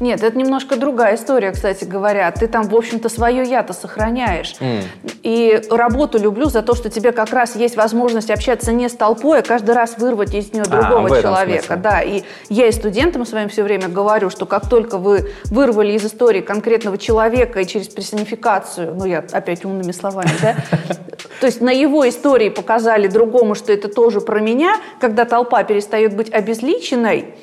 Нет, 0.01 0.23
это 0.23 0.35
немножко 0.35 0.77
другая 0.77 1.15
история, 1.15 1.51
кстати 1.51 1.85
говоря. 1.85 2.31
Ты 2.31 2.47
там, 2.47 2.63
в 2.63 2.75
общем-то, 2.75 3.07
свое 3.07 3.43
я-то 3.43 3.71
сохраняешь. 3.71 4.55
Mm. 4.59 4.83
И 5.21 5.61
работу 5.69 6.17
люблю 6.17 6.45
за 6.45 6.63
то, 6.63 6.73
что 6.73 6.89
тебе 6.89 7.11
как 7.11 7.31
раз 7.31 7.55
есть 7.55 7.75
возможность 7.77 8.31
общаться 8.31 8.71
не 8.71 8.89
с 8.89 8.93
толпой, 8.93 9.39
а 9.39 9.41
каждый 9.43 9.75
раз 9.75 9.99
вырвать 9.99 10.33
из 10.33 10.51
нее 10.53 10.63
а, 10.63 10.69
другого 10.69 11.15
а, 11.15 11.21
человека. 11.21 11.65
Смысле. 11.65 11.83
Да, 11.83 12.01
и 12.01 12.23
я 12.49 12.67
и 12.67 12.71
студентам 12.71 13.27
своим 13.27 13.47
все 13.49 13.61
время 13.61 13.89
говорю, 13.89 14.31
что 14.31 14.47
как 14.47 14.67
только 14.67 14.97
вы 14.97 15.29
вырвали 15.45 15.93
из 15.93 16.03
истории 16.03 16.41
конкретного 16.41 16.97
человека 16.97 17.59
и 17.59 17.67
через 17.67 17.87
персонификацию, 17.87 18.95
ну 18.95 19.05
я 19.05 19.23
опять 19.31 19.63
умными 19.65 19.91
словами, 19.91 20.31
да, 20.41 20.55
то 21.39 21.45
есть 21.45 21.61
на 21.61 21.71
его 21.71 22.09
истории 22.09 22.49
показали 22.49 23.05
другому, 23.05 23.53
что 23.53 23.71
это 23.71 23.87
тоже 23.87 24.19
про 24.19 24.39
меня, 24.39 24.77
когда 24.99 25.25
толпа 25.25 25.63
перестает 25.63 26.15
быть 26.15 26.33
обезличенной, 26.33 27.35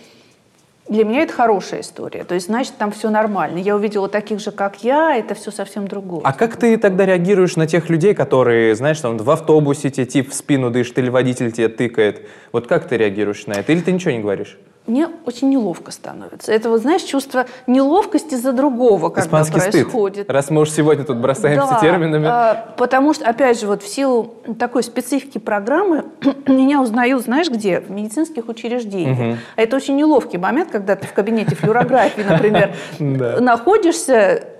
для 0.88 1.04
меня 1.04 1.22
это 1.22 1.32
хорошая 1.32 1.80
история. 1.80 2.24
То 2.24 2.34
есть, 2.34 2.46
значит, 2.46 2.74
там 2.78 2.90
все 2.90 3.10
нормально. 3.10 3.58
Я 3.58 3.76
увидела 3.76 4.08
таких 4.08 4.40
же, 4.40 4.50
как 4.50 4.82
я, 4.82 5.16
это 5.16 5.34
все 5.34 5.50
совсем 5.50 5.86
другое. 5.86 6.22
А 6.24 6.32
как 6.32 6.56
ты 6.56 6.76
тогда 6.76 7.04
реагируешь 7.06 7.56
на 7.56 7.66
тех 7.66 7.90
людей, 7.90 8.14
которые, 8.14 8.74
знаешь, 8.74 9.00
там 9.00 9.16
в 9.16 9.30
автобусе 9.30 9.90
тебе 9.90 10.06
тип 10.06 10.30
в 10.30 10.34
спину 10.34 10.70
дышит 10.70 10.98
или 10.98 11.10
водитель 11.10 11.52
тебе 11.52 11.68
тыкает? 11.68 12.26
Вот 12.52 12.66
как 12.66 12.88
ты 12.88 12.96
реагируешь 12.96 13.46
на 13.46 13.54
это? 13.54 13.72
Или 13.72 13.80
ты 13.80 13.92
ничего 13.92 14.12
не 14.12 14.20
говоришь? 14.20 14.58
Мне 14.88 15.08
очень 15.24 15.50
неловко 15.50 15.92
становится. 15.92 16.52
Это 16.52 16.70
вот, 16.70 16.80
знаешь, 16.80 17.02
чувство 17.02 17.46
неловкости 17.66 18.34
за 18.34 18.52
другого, 18.52 19.10
когда 19.10 19.26
Испанский 19.26 19.60
происходит. 19.60 20.24
Стыд. 20.24 20.30
Раз 20.30 20.50
мы 20.50 20.62
уж 20.62 20.70
сегодня 20.70 21.04
тут 21.04 21.18
бросаемся 21.18 21.68
да, 21.72 21.80
терминами. 21.80 22.26
А, 22.26 22.74
потому 22.76 23.14
что, 23.14 23.26
опять 23.26 23.60
же, 23.60 23.66
вот 23.66 23.82
в 23.82 23.88
силу 23.88 24.34
такой 24.58 24.82
специфики 24.82 25.38
программы 25.38 26.04
меня 26.46 26.80
узнают, 26.80 27.22
знаешь, 27.22 27.48
где? 27.50 27.80
В 27.80 27.90
медицинских 27.90 28.48
учреждениях. 28.48 29.18
Угу. 29.18 29.38
Это 29.56 29.76
очень 29.76 29.96
неловкий 29.96 30.38
момент, 30.38 30.70
когда 30.70 30.96
ты 30.96 31.06
в 31.06 31.12
кабинете 31.12 31.54
флюорографии, 31.54 32.22
например, 32.22 32.74
находишься 32.98 34.57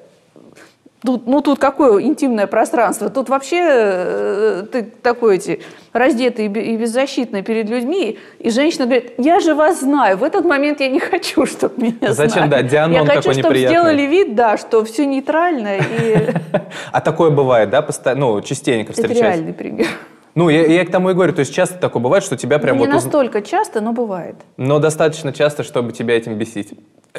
Тут, 1.05 1.27
ну 1.27 1.41
тут 1.43 1.61
какое 1.61 2.03
интимное 2.03 2.49
пространство? 2.49 3.09
Тут 3.09 3.29
вообще 3.29 3.65
э, 3.65 4.65
ты 4.73 4.83
такой 4.83 5.37
эти 5.37 5.61
раздетый 5.93 6.47
и 6.47 6.77
беззащитный 6.77 7.43
перед 7.43 7.69
людьми, 7.69 8.19
и 8.41 8.51
женщина 8.51 8.87
говорит, 8.87 9.13
я 9.17 9.39
же 9.39 9.55
вас 9.55 9.81
знаю. 9.81 10.17
В 10.17 10.25
этот 10.25 10.45
момент 10.45 10.81
я 10.81 10.89
не 10.89 10.99
хочу, 10.99 11.47
чтобы 11.47 11.75
меня 11.81 12.13
Зачем, 12.13 12.49
знали. 12.49 12.51
да, 12.51 12.63
Дианон 12.63 13.07
Я 13.07 13.15
хочу, 13.15 13.33
чтобы 13.33 13.59
сделали 13.59 14.03
вид, 14.03 14.35
да, 14.35 14.57
что 14.57 14.85
все 14.85 15.07
нейтрально. 15.07 15.77
И... 15.77 16.29
А 16.93 17.01
такое 17.01 17.31
бывает, 17.31 17.71
да, 17.71 17.87
ну, 18.17 18.41
частенько 18.41 18.93
встречается? 18.93 19.25
Это 19.25 19.35
реальный 19.37 19.53
пример. 19.53 19.87
Ну, 20.35 20.49
я, 20.49 20.67
я 20.67 20.85
к 20.85 20.91
тому 20.91 21.11
и 21.11 21.15
говорю, 21.15 21.33
то 21.33 21.41
есть 21.41 21.55
часто 21.55 21.79
такое 21.79 22.03
бывает, 22.03 22.25
что 22.25 22.37
тебя 22.37 22.59
прям 22.59 22.77
Не 22.77 22.87
вот... 22.87 22.93
настолько 22.93 23.43
часто, 23.43 23.81
но 23.81 23.93
бывает. 23.93 24.37
Но 24.57 24.79
достаточно 24.79 25.33
часто, 25.33 25.63
чтобы 25.63 25.93
тебя 25.93 26.17
этим 26.17 26.35
бесить. 26.35 26.75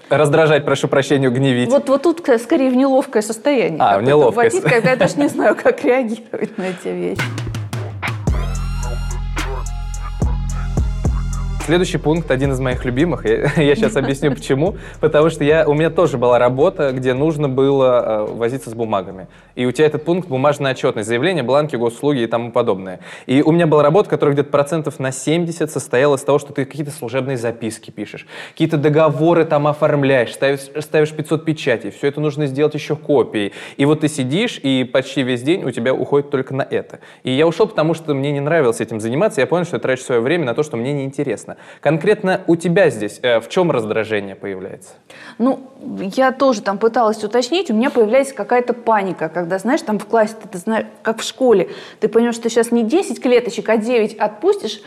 Раздражать, 0.09 0.65
прошу 0.65 0.87
прощения, 0.87 1.29
гневить. 1.29 1.69
Вот, 1.69 1.89
вот 1.89 2.03
тут 2.03 2.21
скорее 2.41 2.69
в 2.69 2.75
неловкое 2.75 3.21
состояние. 3.21 3.79
А, 3.79 3.97
в 3.97 4.03
неловкое. 4.03 4.49
Вводить, 4.49 4.63
когда 4.63 4.91
я 4.91 4.95
даже 4.95 5.17
не 5.17 5.27
знаю, 5.27 5.55
как 5.55 5.83
реагировать 5.83 6.57
на 6.57 6.69
эти 6.69 6.87
вещи. 6.87 7.21
Следующий 11.69 11.99
пункт 11.99 12.31
один 12.31 12.51
из 12.51 12.59
моих 12.59 12.83
любимых. 12.83 13.25
Я, 13.25 13.51
я 13.61 13.75
сейчас 13.75 13.95
объясню 13.95 14.33
почему. 14.33 14.77
Потому 14.99 15.29
что 15.29 15.43
я, 15.43 15.69
у 15.69 15.75
меня 15.75 15.91
тоже 15.91 16.17
была 16.17 16.39
работа, 16.39 16.91
где 16.93 17.13
нужно 17.13 17.47
было 17.47 18.25
э, 18.27 18.33
возиться 18.33 18.71
с 18.71 18.73
бумагами. 18.73 19.27
И 19.53 19.67
у 19.67 19.71
тебя 19.71 19.85
этот 19.85 20.03
пункт 20.03 20.27
бумажная 20.27 20.71
отчетность, 20.71 21.07
заявление, 21.07 21.43
бланки, 21.43 21.75
госуслуги 21.75 22.21
и 22.21 22.25
тому 22.25 22.51
подобное. 22.51 23.01
И 23.27 23.43
у 23.43 23.51
меня 23.51 23.67
была 23.67 23.83
работа, 23.83 24.09
которая 24.09 24.33
где-то 24.33 24.49
процентов 24.49 24.97
на 24.97 25.11
70 25.11 25.69
состояла 25.69 26.15
из 26.15 26.23
того, 26.23 26.39
что 26.39 26.53
ты 26.53 26.65
какие-то 26.65 26.89
служебные 26.89 27.37
записки 27.37 27.91
пишешь, 27.91 28.25
какие-то 28.53 28.77
договоры 28.77 29.45
там 29.45 29.67
оформляешь, 29.67 30.33
ставишь, 30.33 30.61
ставишь 30.79 31.11
500 31.11 31.45
печатей. 31.45 31.91
Все 31.91 32.07
это 32.07 32.19
нужно 32.19 32.47
сделать 32.47 32.73
еще 32.73 32.95
копией. 32.95 33.53
И 33.77 33.85
вот 33.85 33.99
ты 33.99 34.07
сидишь, 34.07 34.59
и 34.63 34.85
почти 34.85 35.21
весь 35.21 35.43
день 35.43 35.63
у 35.63 35.69
тебя 35.69 35.93
уходит 35.93 36.31
только 36.31 36.55
на 36.55 36.63
это. 36.63 36.99
И 37.23 37.29
я 37.29 37.45
ушел, 37.45 37.67
потому 37.67 37.93
что 37.93 38.15
мне 38.15 38.31
не 38.31 38.39
нравилось 38.39 38.81
этим 38.81 38.99
заниматься. 38.99 39.39
Я 39.39 39.45
понял, 39.45 39.65
что 39.65 39.75
я 39.75 39.79
трачу 39.79 40.01
свое 40.01 40.19
время 40.19 40.45
на 40.45 40.55
то, 40.55 40.63
что 40.63 40.75
мне 40.75 40.93
неинтересно. 40.93 41.57
Конкретно 41.81 42.41
у 42.47 42.55
тебя 42.55 42.89
здесь 42.89 43.19
э, 43.21 43.39
в 43.39 43.49
чем 43.49 43.71
раздражение 43.71 44.35
появляется? 44.35 44.91
Ну, 45.37 45.71
я 46.15 46.31
тоже 46.31 46.61
там 46.61 46.77
пыталась 46.77 47.23
уточнить, 47.23 47.69
у 47.71 47.73
меня 47.73 47.89
появляется 47.89 48.33
какая-то 48.33 48.73
паника, 48.73 49.29
когда, 49.29 49.57
знаешь, 49.59 49.81
там 49.81 49.99
в 49.99 50.05
классе, 50.05 50.35
ты, 50.41 50.47
ты 50.49 50.57
знаешь, 50.57 50.85
как 51.01 51.19
в 51.19 51.23
школе, 51.23 51.69
ты 51.99 52.07
понимаешь, 52.07 52.35
что 52.35 52.49
сейчас 52.49 52.71
не 52.71 52.83
10 52.83 53.21
клеточек, 53.21 53.69
а 53.69 53.77
9 53.77 54.15
отпустишь, 54.15 54.81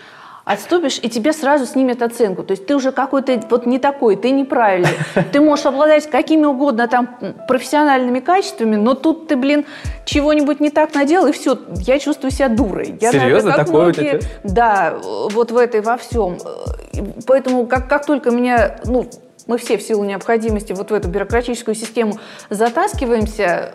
отступишь, 0.44 0.99
и 1.02 1.08
тебе 1.08 1.32
сразу 1.32 1.66
снимет 1.66 2.02
оценку. 2.02 2.42
То 2.42 2.52
есть 2.52 2.66
ты 2.66 2.75
уже 2.75 2.92
какой-то 2.92 3.40
вот 3.50 3.66
не 3.66 3.78
такой, 3.78 4.16
ты 4.16 4.30
неправильный. 4.30 4.96
Ты 5.32 5.40
можешь 5.40 5.66
обладать 5.66 6.11
какими 6.11 6.44
угодно 6.44 6.88
там 6.88 7.16
профессиональными 7.46 8.20
качествами, 8.20 8.76
но 8.76 8.94
тут 8.94 9.28
ты, 9.28 9.37
блин, 9.37 9.64
чего-нибудь 10.04 10.61
не 10.61 10.70
так 10.70 10.94
наделал, 10.94 11.28
и 11.28 11.32
все, 11.32 11.58
я 11.87 11.99
чувствую 11.99 12.30
себя 12.30 12.49
дурой. 12.49 12.96
Я, 13.00 13.12
Серьезно? 13.12 13.50
Наверное, 13.50 13.64
Такое 13.64 13.82
многие, 13.82 14.16
у 14.16 14.18
тебя? 14.18 14.28
Да, 14.44 14.94
вот 15.02 15.50
в 15.50 15.56
этой 15.56 15.80
во 15.80 15.96
всем. 15.96 16.38
Поэтому 17.26 17.66
как, 17.66 17.88
как 17.88 18.06
только 18.06 18.30
меня, 18.30 18.78
ну, 18.84 19.06
мы 19.46 19.58
все 19.58 19.76
в 19.76 19.82
силу 19.82 20.04
необходимости 20.04 20.72
вот 20.72 20.90
в 20.90 20.94
эту 20.94 21.08
бюрократическую 21.08 21.75
систему 21.75 22.18
затаскиваемся, 22.50 23.75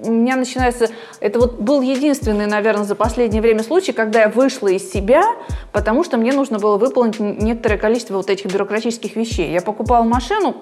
у 0.00 0.10
меня 0.10 0.36
начинается... 0.36 0.88
Это 1.20 1.38
вот 1.38 1.60
был 1.60 1.80
единственный, 1.80 2.46
наверное, 2.46 2.84
за 2.84 2.94
последнее 2.94 3.42
время 3.42 3.62
случай, 3.62 3.92
когда 3.92 4.22
я 4.22 4.28
вышла 4.28 4.68
из 4.68 4.90
себя, 4.90 5.24
потому 5.72 6.04
что 6.04 6.16
мне 6.16 6.32
нужно 6.32 6.58
было 6.58 6.76
выполнить 6.76 7.18
некоторое 7.18 7.78
количество 7.78 8.16
вот 8.16 8.30
этих 8.30 8.52
бюрократических 8.52 9.16
вещей. 9.16 9.52
Я 9.52 9.60
покупала 9.60 10.04
машину, 10.04 10.56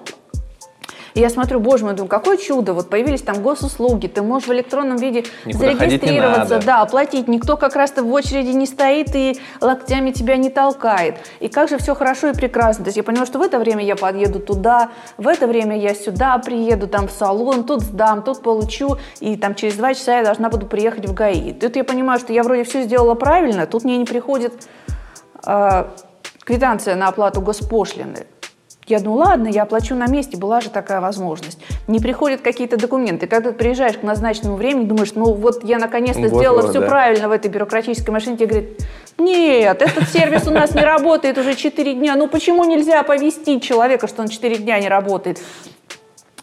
и 1.15 1.21
я 1.21 1.29
смотрю, 1.29 1.61
боже 1.61 1.85
мой, 1.85 1.93
думаю, 1.93 2.09
какое 2.09 2.35
чудо, 2.35 2.73
вот 2.73 2.89
появились 2.89 3.21
там 3.21 3.41
госуслуги, 3.41 4.07
ты 4.07 4.21
можешь 4.21 4.49
в 4.49 4.53
электронном 4.53 4.97
виде 4.97 5.23
Никуда 5.45 5.73
зарегистрироваться, 5.73 6.59
да, 6.59 6.81
оплатить, 6.81 7.29
никто 7.29 7.55
как 7.55 7.75
раз-то 7.77 8.03
в 8.03 8.11
очереди 8.11 8.49
не 8.49 8.65
стоит 8.65 9.15
и 9.15 9.39
локтями 9.61 10.11
тебя 10.11 10.35
не 10.35 10.49
толкает. 10.49 11.15
И 11.39 11.47
как 11.47 11.69
же 11.69 11.77
все 11.77 11.95
хорошо 11.95 12.27
и 12.27 12.33
прекрасно. 12.33 12.83
То 12.83 12.89
есть 12.89 12.97
я 12.97 13.03
поняла, 13.03 13.25
что 13.25 13.39
в 13.39 13.41
это 13.41 13.59
время 13.59 13.83
я 13.85 13.95
подъеду 13.95 14.41
туда, 14.41 14.89
в 15.17 15.29
это 15.29 15.47
время 15.47 15.79
я 15.79 15.95
сюда 15.95 16.37
приеду, 16.37 16.87
там 16.87 17.07
в 17.07 17.11
салон, 17.11 17.63
тут 17.63 17.81
сдам, 17.81 18.21
тут 18.21 18.41
получу, 18.41 18.97
и 19.21 19.37
там 19.37 19.55
через 19.55 19.75
два 19.75 19.93
часа 19.93 20.17
я 20.17 20.25
должна 20.25 20.49
буду 20.49 20.65
приехать 20.65 21.07
в 21.07 21.13
ГАИ. 21.13 21.53
Тут 21.53 21.77
я 21.77 21.85
понимаю, 21.85 22.19
что 22.19 22.33
я 22.33 22.43
вроде 22.43 22.65
все 22.65 22.83
сделала 22.83 23.15
правильно, 23.15 23.65
тут 23.67 23.85
мне 23.85 23.95
не 23.95 24.05
приходит 24.05 24.67
э, 25.45 25.85
квитанция 26.43 26.95
на 26.95 27.07
оплату 27.07 27.39
госпошлины. 27.39 28.25
Я 28.87 28.99
думаю, 28.99 29.19
ладно, 29.21 29.47
я 29.47 29.63
оплачу 29.63 29.95
на 29.95 30.05
месте, 30.07 30.37
была 30.37 30.61
же 30.61 30.69
такая 30.69 31.01
возможность. 31.01 31.57
Не 31.87 31.99
приходят 31.99 32.41
какие-то 32.41 32.77
документы. 32.77 33.25
Когда 33.25 33.49
ты 33.49 33.55
приезжаешь 33.55 33.97
к 33.97 34.03
назначенному 34.03 34.57
времени, 34.57 34.85
думаешь, 34.85 35.13
ну 35.15 35.33
вот 35.33 35.63
я 35.63 35.79
наконец-то 35.79 36.21
вот 36.21 36.37
сделала 36.39 36.61
вот, 36.61 36.69
все 36.69 36.81
да. 36.81 36.87
правильно 36.87 37.27
в 37.27 37.31
этой 37.31 37.49
бюрократической 37.49 38.11
машине, 38.11 38.37
тебе 38.37 38.47
говорят, 38.47 38.69
нет, 39.17 39.81
этот 39.81 40.09
сервис 40.09 40.47
у 40.47 40.51
нас 40.51 40.75
не 40.75 40.83
работает 40.83 41.37
уже 41.37 41.55
4 41.55 41.93
дня. 41.95 42.15
Ну 42.15 42.27
почему 42.27 42.63
нельзя 42.63 42.99
оповестить 42.99 43.63
человека, 43.63 44.07
что 44.07 44.21
он 44.21 44.27
4 44.27 44.57
дня 44.57 44.79
не 44.79 44.87
работает? 44.87 45.39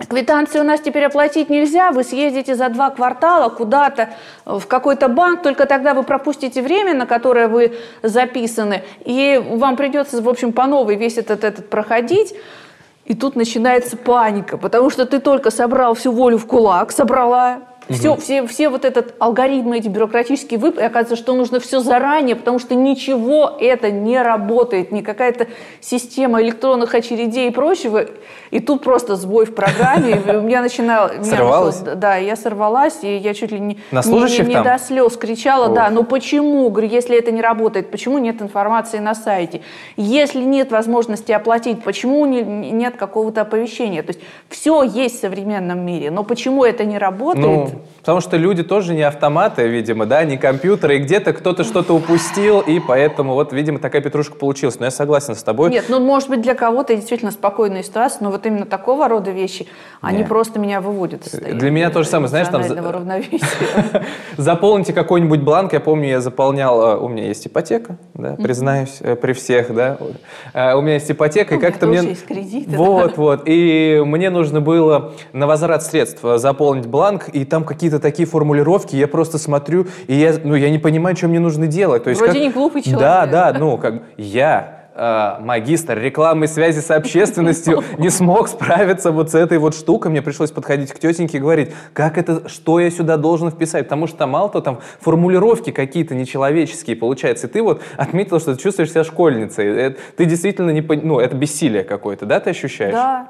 Квитанции 0.09 0.59
у 0.59 0.64
нас 0.64 0.80
теперь 0.80 1.04
оплатить 1.04 1.50
нельзя, 1.50 1.90
вы 1.90 2.04
съездите 2.04 2.54
за 2.54 2.68
два 2.68 2.90
квартала 2.90 3.49
куда-то 3.49 4.11
в 4.44 4.66
какой-то 4.66 5.09
банк, 5.09 5.42
только 5.42 5.66
тогда 5.66 5.94
вы 5.94 6.02
пропустите 6.02 6.62
время, 6.62 6.94
на 6.94 7.06
которое 7.06 7.49
вы 7.49 7.75
записаны, 8.02 8.82
и 9.04 9.40
вам 9.44 9.76
придется, 9.76 10.21
в 10.23 10.28
общем, 10.28 10.52
по 10.52 10.66
новой 10.66 10.97
весь 10.97 11.18
этот, 11.18 11.44
этот 11.44 11.71
проходить. 11.71 12.35
И 13.04 13.14
тут 13.14 13.35
начинается 13.35 13.97
паника, 13.97 14.56
потому 14.56 14.88
что 14.88 15.06
ты 15.06 15.18
только 15.18 15.50
собрал 15.50 15.94
всю 15.94 16.12
волю 16.12 16.38
в 16.38 16.47
кулак, 16.47 16.92
собрала, 16.92 17.59
все, 17.89 18.17
все, 18.17 18.47
все 18.47 18.69
вот 18.69 18.85
этот 18.85 19.15
алгоритмы, 19.19 19.79
эти 19.79 19.89
бюрократические 19.89 20.59
вып, 20.59 20.79
и 20.79 20.83
оказывается, 20.83 21.17
что 21.17 21.35
нужно 21.35 21.61
все 21.61 21.81
заранее, 21.81 22.37
потому 22.37 22.59
что 22.59 22.75
ничего 22.75 23.57
это 23.61 23.91
не 23.91 24.21
работает, 24.21 24.93
ни 24.93 25.01
какая-то 25.01 25.49
система 25.81 26.43
электронных 26.43 26.95
очередей 26.95 27.49
и 27.49 27.51
прочего. 27.51 28.07
И 28.51 28.61
тут 28.61 28.83
просто 28.83 29.17
сбой 29.17 29.47
в 29.47 29.55
программе, 29.55 30.21
у 30.27 30.41
меня 30.43 30.61
начинало... 30.61 31.12
Сорвалась? 31.23 31.79
Да, 31.79 32.17
я 32.17 32.37
сорвалась, 32.37 32.99
и 33.03 33.17
я 33.17 33.35
чуть 33.35 33.51
ли 33.51 33.61
не, 33.61 33.79
На 33.91 34.03
служащих 34.03 34.47
не, 34.47 34.61
до 34.62 34.79
слез 34.79 35.17
кричала, 35.17 35.69
да, 35.69 35.91
ну 35.91 36.05
почему, 36.05 36.69
говорю, 36.71 36.89
если 36.89 37.19
это 37.19 37.33
не 37.33 37.41
работает, 37.41 37.91
почему 37.91 38.19
нет 38.19 38.43
информации 38.43 38.99
на 38.99 39.15
сайте? 39.15 39.62
Если 39.97 40.43
нет 40.43 40.71
возможности 40.71 41.33
оплатить, 41.33 41.83
почему 41.83 42.25
не, 42.27 42.43
нет 42.43 42.97
какого-то 42.97 43.43
оповещения? 43.43 44.03
То 44.03 44.11
есть 44.11 44.21
все 44.49 44.83
есть 44.83 45.19
в 45.19 45.21
современном 45.21 45.85
мире, 45.85 46.11
но 46.11 46.25
почему 46.25 46.65
это 46.65 46.85
не 46.85 46.99
работает? 46.99 47.72
Потому 48.00 48.21
что 48.21 48.37
люди 48.37 48.62
тоже 48.62 48.95
не 48.95 49.02
автоматы, 49.02 49.69
видимо, 49.69 50.07
да, 50.07 50.25
не 50.25 50.37
компьютеры, 50.37 50.97
и 50.97 50.99
где-то 50.99 51.33
кто-то 51.33 51.64
что-то 51.64 51.95
упустил, 51.95 52.61
и 52.61 52.81
поэтому 52.81 53.35
вот, 53.35 53.52
видимо, 53.52 53.79
такая 53.79 54.02
петрушка 54.02 54.37
получилась. 54.37 54.79
Но 54.79 54.87
я 54.87 54.91
согласен 54.91 55.35
с 55.35 55.43
тобой. 55.43 55.71
Нет, 55.71 55.85
ну, 55.88 56.00
может 56.00 56.29
быть, 56.29 56.41
для 56.41 56.55
кого-то 56.55 56.95
действительно 56.95 57.31
спокойная 57.31 57.83
ситуация, 57.83 58.25
но 58.25 58.31
вот 58.31 58.45
именно 58.47 58.67
такого 58.67 59.09
рода 59.09 59.31
вещи, 59.31 59.67
они 60.00 60.19
Нет. 60.19 60.29
просто 60.29 60.59
меня 60.59 60.81
выводят 60.81 61.29
Для 61.33 61.71
меня 61.71 61.91
то 61.91 62.02
же 62.02 62.09
самое, 62.09 62.29
знаешь, 62.29 62.49
там. 62.49 62.62
Заполните 64.37 64.93
какой-нибудь 64.93 65.41
бланк. 65.41 65.73
Я 65.73 65.81
помню, 65.81 66.09
я 66.09 66.21
заполнял, 66.21 66.83
э, 66.83 66.97
у 66.97 67.09
меня 67.09 67.26
есть 67.26 67.47
ипотека, 67.47 67.99
да, 68.14 68.35
признаюсь, 68.35 68.99
э, 69.00 69.14
при 69.14 69.33
всех, 69.33 69.75
да. 69.75 69.99
Э, 70.55 70.75
У 70.75 70.81
меня 70.81 70.95
есть 70.95 71.11
ипотека, 71.11 71.55
и 71.55 71.59
как-то 71.59 71.87
мне... 71.87 72.02
да. 72.67 72.76
Вот, 72.76 73.17
вот. 73.17 73.43
И 73.47 74.02
мне 74.05 74.31
нужно 74.31 74.61
было 74.61 75.12
на 75.33 75.47
возврат 75.47 75.83
средств 75.83 76.21
заполнить 76.37 76.87
бланк, 76.87 77.29
и 77.33 77.45
там 77.45 77.62
какие-то 77.64 77.99
такие 77.99 78.26
формулировки, 78.28 78.97
я 78.97 79.09
просто 79.09 79.38
смотрю, 79.38 79.87
и 80.07 80.14
я, 80.14 80.35
ну, 80.42 80.54
я 80.54 80.71
не 80.71 80.78
понимаю, 80.78 81.16
что 81.16 81.28
мне 81.28 81.40
нужно 81.40 81.66
делать. 81.66 82.04
То 82.04 82.11
есть 82.11 82.21
Вроде 82.21 82.35
как- 82.38 82.42
не 82.42 82.50
глупый 82.50 82.83
Да, 82.85 82.90
человек. 82.90 83.31
да, 83.31 83.54
ну, 83.59 83.78
как 83.78 84.02
я 84.16 84.78
э, 84.95 85.37
магистр 85.40 85.99
рекламной 85.99 86.49
связи 86.49 86.81
с 86.81 86.90
общественностью 86.90 87.83
не 87.99 88.11
смог 88.11 88.47
справиться 88.49 89.11
вот 89.11 89.31
с 89.31 89.35
этой 89.35 89.57
вот 89.57 89.75
штукой. 89.75 90.11
Мне 90.11 90.21
пришлось 90.21 90.50
подходить 90.50 90.92
к 90.92 90.99
тетеньке 90.99 91.38
и 91.38 91.40
говорить, 91.40 91.71
как 91.95 92.19
это, 92.19 92.47
что 92.49 92.78
я 92.78 92.90
сюда 92.90 93.16
должен 93.16 93.50
вписать. 93.50 93.85
Потому 93.87 94.07
что 94.07 94.19
там 94.19 94.31
мало 94.31 94.50
то 94.50 94.61
там 94.61 94.81
формулировки 95.00 95.71
какие-то 95.71 96.14
нечеловеческие 96.14 96.97
получается. 96.97 97.47
И 97.47 97.50
ты 97.50 97.62
вот 97.62 97.81
отметила, 97.97 98.38
что 98.38 98.54
ты 98.54 98.61
чувствуешь 98.62 98.90
себя 98.90 99.02
школьницей. 99.04 99.66
Э, 99.66 99.90
Ты 100.16 100.26
действительно 100.26 100.71
не 100.71 100.83
ну, 100.83 101.19
это 101.21 101.37
бессилие 101.37 101.85
какое-то, 101.85 102.26
да, 102.26 102.40
ты 102.40 102.50
ощущаешь? 102.50 102.92
Да, 102.92 103.28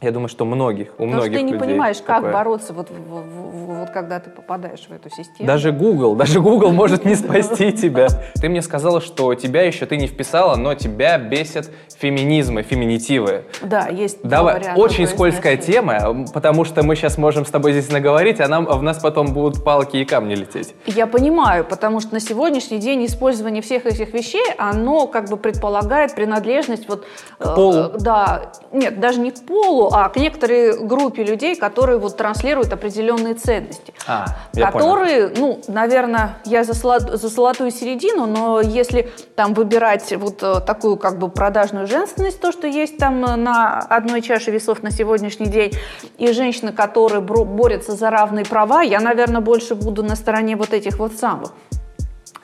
Я 0.00 0.12
думаю, 0.12 0.28
что 0.28 0.44
многих, 0.44 0.90
у 0.90 0.90
потому 0.92 1.10
многих 1.14 1.32
что 1.32 1.38
ты 1.38 1.42
не 1.42 1.52
людей 1.54 1.66
понимаешь, 1.66 1.96
как 1.96 2.18
такое. 2.18 2.32
бороться, 2.32 2.72
вот, 2.72 2.88
в- 2.88 2.92
в- 2.92 3.66
в- 3.66 3.78
вот 3.80 3.90
когда 3.90 4.20
ты 4.20 4.30
попадаешь 4.30 4.86
в 4.88 4.92
эту 4.92 5.10
систему. 5.10 5.44
Даже 5.48 5.72
Google, 5.72 6.14
даже 6.14 6.40
Google 6.40 6.70
может 6.70 7.04
не 7.04 7.16
спасти 7.16 7.72
тебя. 7.72 8.06
Ты 8.40 8.48
мне 8.48 8.62
сказала, 8.62 9.00
что 9.00 9.34
тебя 9.34 9.62
еще 9.62 9.86
ты 9.86 9.96
не 9.96 10.06
вписала, 10.06 10.54
но 10.54 10.74
тебя 10.74 11.18
бесят 11.18 11.68
феминизмы, 11.98 12.62
феминитивы. 12.62 13.42
Да, 13.60 13.88
есть 13.88 14.22
Давай, 14.22 14.72
очень 14.76 15.08
скользкая 15.08 15.56
тема, 15.56 16.24
потому 16.32 16.64
что 16.64 16.84
мы 16.84 16.94
сейчас 16.94 17.18
можем 17.18 17.44
с 17.44 17.50
тобой 17.50 17.72
здесь 17.72 17.90
наговорить, 17.90 18.38
а 18.40 18.46
нам, 18.46 18.66
в 18.66 18.82
нас 18.84 18.98
потом 19.00 19.32
будут 19.32 19.64
палки 19.64 19.96
и 19.96 20.04
камни 20.04 20.36
лететь. 20.36 20.76
Я 20.86 21.08
понимаю, 21.08 21.64
потому 21.64 21.98
что 21.98 22.14
на 22.14 22.20
сегодняшний 22.20 22.78
день 22.78 23.04
использование 23.04 23.62
всех 23.62 23.84
этих 23.84 24.14
вещей, 24.14 24.44
оно 24.58 25.08
как 25.08 25.28
бы 25.28 25.36
предполагает 25.36 26.14
принадлежность 26.14 26.88
вот... 26.88 27.04
К 27.40 27.54
полу. 27.56 27.90
да, 27.98 28.52
нет, 28.72 29.00
даже 29.00 29.18
не 29.20 29.32
к 29.32 29.44
полу, 29.44 29.87
а 29.92 30.08
к 30.08 30.16
некоторой 30.16 30.78
группе 30.78 31.24
людей, 31.24 31.56
которые 31.56 31.98
вот 31.98 32.16
транслируют 32.16 32.72
определенные 32.72 33.34
ценности. 33.34 33.92
А, 34.06 34.26
я 34.54 34.70
понял. 34.70 34.86
которые, 34.86 35.32
ну, 35.36 35.60
наверное, 35.68 36.38
я 36.44 36.64
за, 36.64 36.72
золо- 36.72 37.16
за 37.16 37.28
золотую 37.28 37.70
середину, 37.70 38.26
но 38.26 38.60
если 38.60 39.10
там 39.36 39.54
выбирать 39.54 40.12
вот 40.16 40.42
э, 40.42 40.60
такую 40.60 40.96
как 40.96 41.18
бы 41.18 41.28
продажную 41.28 41.86
женственность, 41.86 42.40
то, 42.40 42.52
что 42.52 42.66
есть 42.66 42.98
там 42.98 43.24
э, 43.24 43.36
на 43.36 43.78
одной 43.78 44.22
чаше 44.22 44.50
весов 44.50 44.82
на 44.82 44.90
сегодняшний 44.90 45.46
день, 45.46 45.72
и 46.18 46.32
женщины, 46.32 46.72
которые 46.72 47.20
борются 47.20 47.92
за 47.92 48.10
равные 48.10 48.44
права, 48.44 48.82
я, 48.82 49.00
наверное, 49.00 49.40
больше 49.40 49.74
буду 49.74 50.02
на 50.02 50.16
стороне 50.16 50.56
вот 50.56 50.72
этих 50.72 50.98
вот 50.98 51.12
самых. 51.14 51.52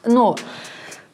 Но 0.05 0.37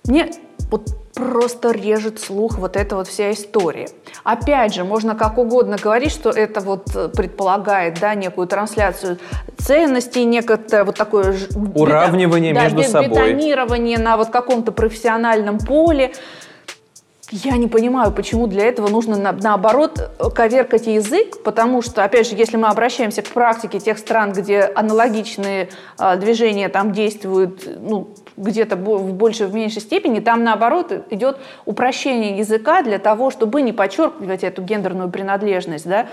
мне 0.04 0.30
вот 0.70 0.88
просто 1.14 1.72
режет 1.72 2.20
слух 2.20 2.58
вот 2.58 2.76
эта 2.76 2.96
вот 2.96 3.08
вся 3.08 3.32
история. 3.32 3.88
Опять 4.22 4.74
же, 4.74 4.84
можно 4.84 5.14
как 5.14 5.38
угодно 5.38 5.76
говорить, 5.76 6.12
что 6.12 6.30
это 6.30 6.60
вот 6.60 6.94
э, 6.94 7.08
предполагает, 7.08 7.98
да, 8.00 8.14
некую 8.14 8.46
трансляцию 8.46 9.18
ценностей, 9.58 10.24
некое 10.24 10.58
вот 10.84 10.96
такое... 10.96 11.34
Уравнивание 11.74 12.54
да, 12.54 12.64
между 12.64 12.78
бе- 12.78 12.88
собой. 12.88 13.08
бетонирование 13.08 13.98
на 13.98 14.16
вот 14.16 14.30
каком-то 14.30 14.72
профессиональном 14.72 15.58
поле. 15.58 16.12
Я 17.32 17.56
не 17.56 17.68
понимаю, 17.68 18.10
почему 18.10 18.48
для 18.48 18.64
этого 18.64 18.88
нужно, 18.88 19.16
на- 19.16 19.32
наоборот, 19.32 20.10
коверкать 20.34 20.88
язык, 20.88 21.42
потому 21.44 21.80
что, 21.80 22.02
опять 22.02 22.28
же, 22.28 22.34
если 22.34 22.56
мы 22.56 22.66
обращаемся 22.66 23.22
к 23.22 23.28
практике 23.28 23.78
тех 23.78 23.98
стран, 23.98 24.32
где 24.32 24.62
аналогичные 24.62 25.68
а, 25.96 26.16
движения 26.16 26.68
там 26.68 26.90
действуют, 26.90 27.68
ну, 27.80 28.08
где-то 28.36 28.74
в 28.74 29.12
большей, 29.12 29.46
в 29.46 29.54
меньшей 29.54 29.80
степени, 29.80 30.18
там, 30.18 30.42
наоборот, 30.42 30.92
идет 31.10 31.38
упрощение 31.66 32.36
языка 32.36 32.82
для 32.82 32.98
того, 32.98 33.30
чтобы 33.30 33.62
не 33.62 33.72
подчеркивать 33.72 34.42
эту 34.42 34.62
гендерную 34.62 35.08
принадлежность, 35.08 35.86
да, 35.88 36.08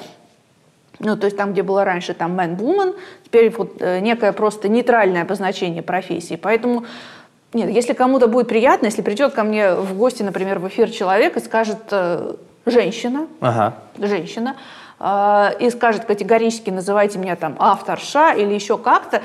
ну, 0.99 1.15
то 1.15 1.25
есть 1.25 1.37
там, 1.37 1.53
где 1.53 1.63
было 1.63 1.83
раньше 1.83 2.13
там 2.13 2.39
man, 2.39 2.57
woman, 2.57 2.95
теперь 3.23 3.51
вот 3.55 3.81
э, 3.81 3.99
некое 3.99 4.33
просто 4.33 4.67
нейтральное 4.67 5.21
обозначение 5.23 5.83
профессии. 5.83 6.35
Поэтому, 6.35 6.85
нет, 7.53 7.69
если 7.69 7.93
кому-то 7.93 8.27
будет 8.27 8.47
приятно, 8.47 8.87
если 8.87 9.01
придет 9.01 9.33
ко 9.33 9.43
мне 9.43 9.73
в 9.73 9.97
гости, 9.97 10.21
например, 10.23 10.59
в 10.59 10.67
эфир 10.67 10.89
человек 10.89 11.37
и 11.37 11.39
скажет 11.39 11.77
э, 11.91 12.35
женщина, 12.65 13.27
Ага. 13.39 13.75
женщина, 13.97 14.57
э, 14.99 15.51
и 15.59 15.69
скажет 15.69 16.05
категорически, 16.05 16.69
называйте 16.69 17.19
меня 17.19 17.35
там 17.35 17.55
авторша 17.59 18.33
или 18.33 18.53
еще 18.53 18.77
как-то, 18.77 19.21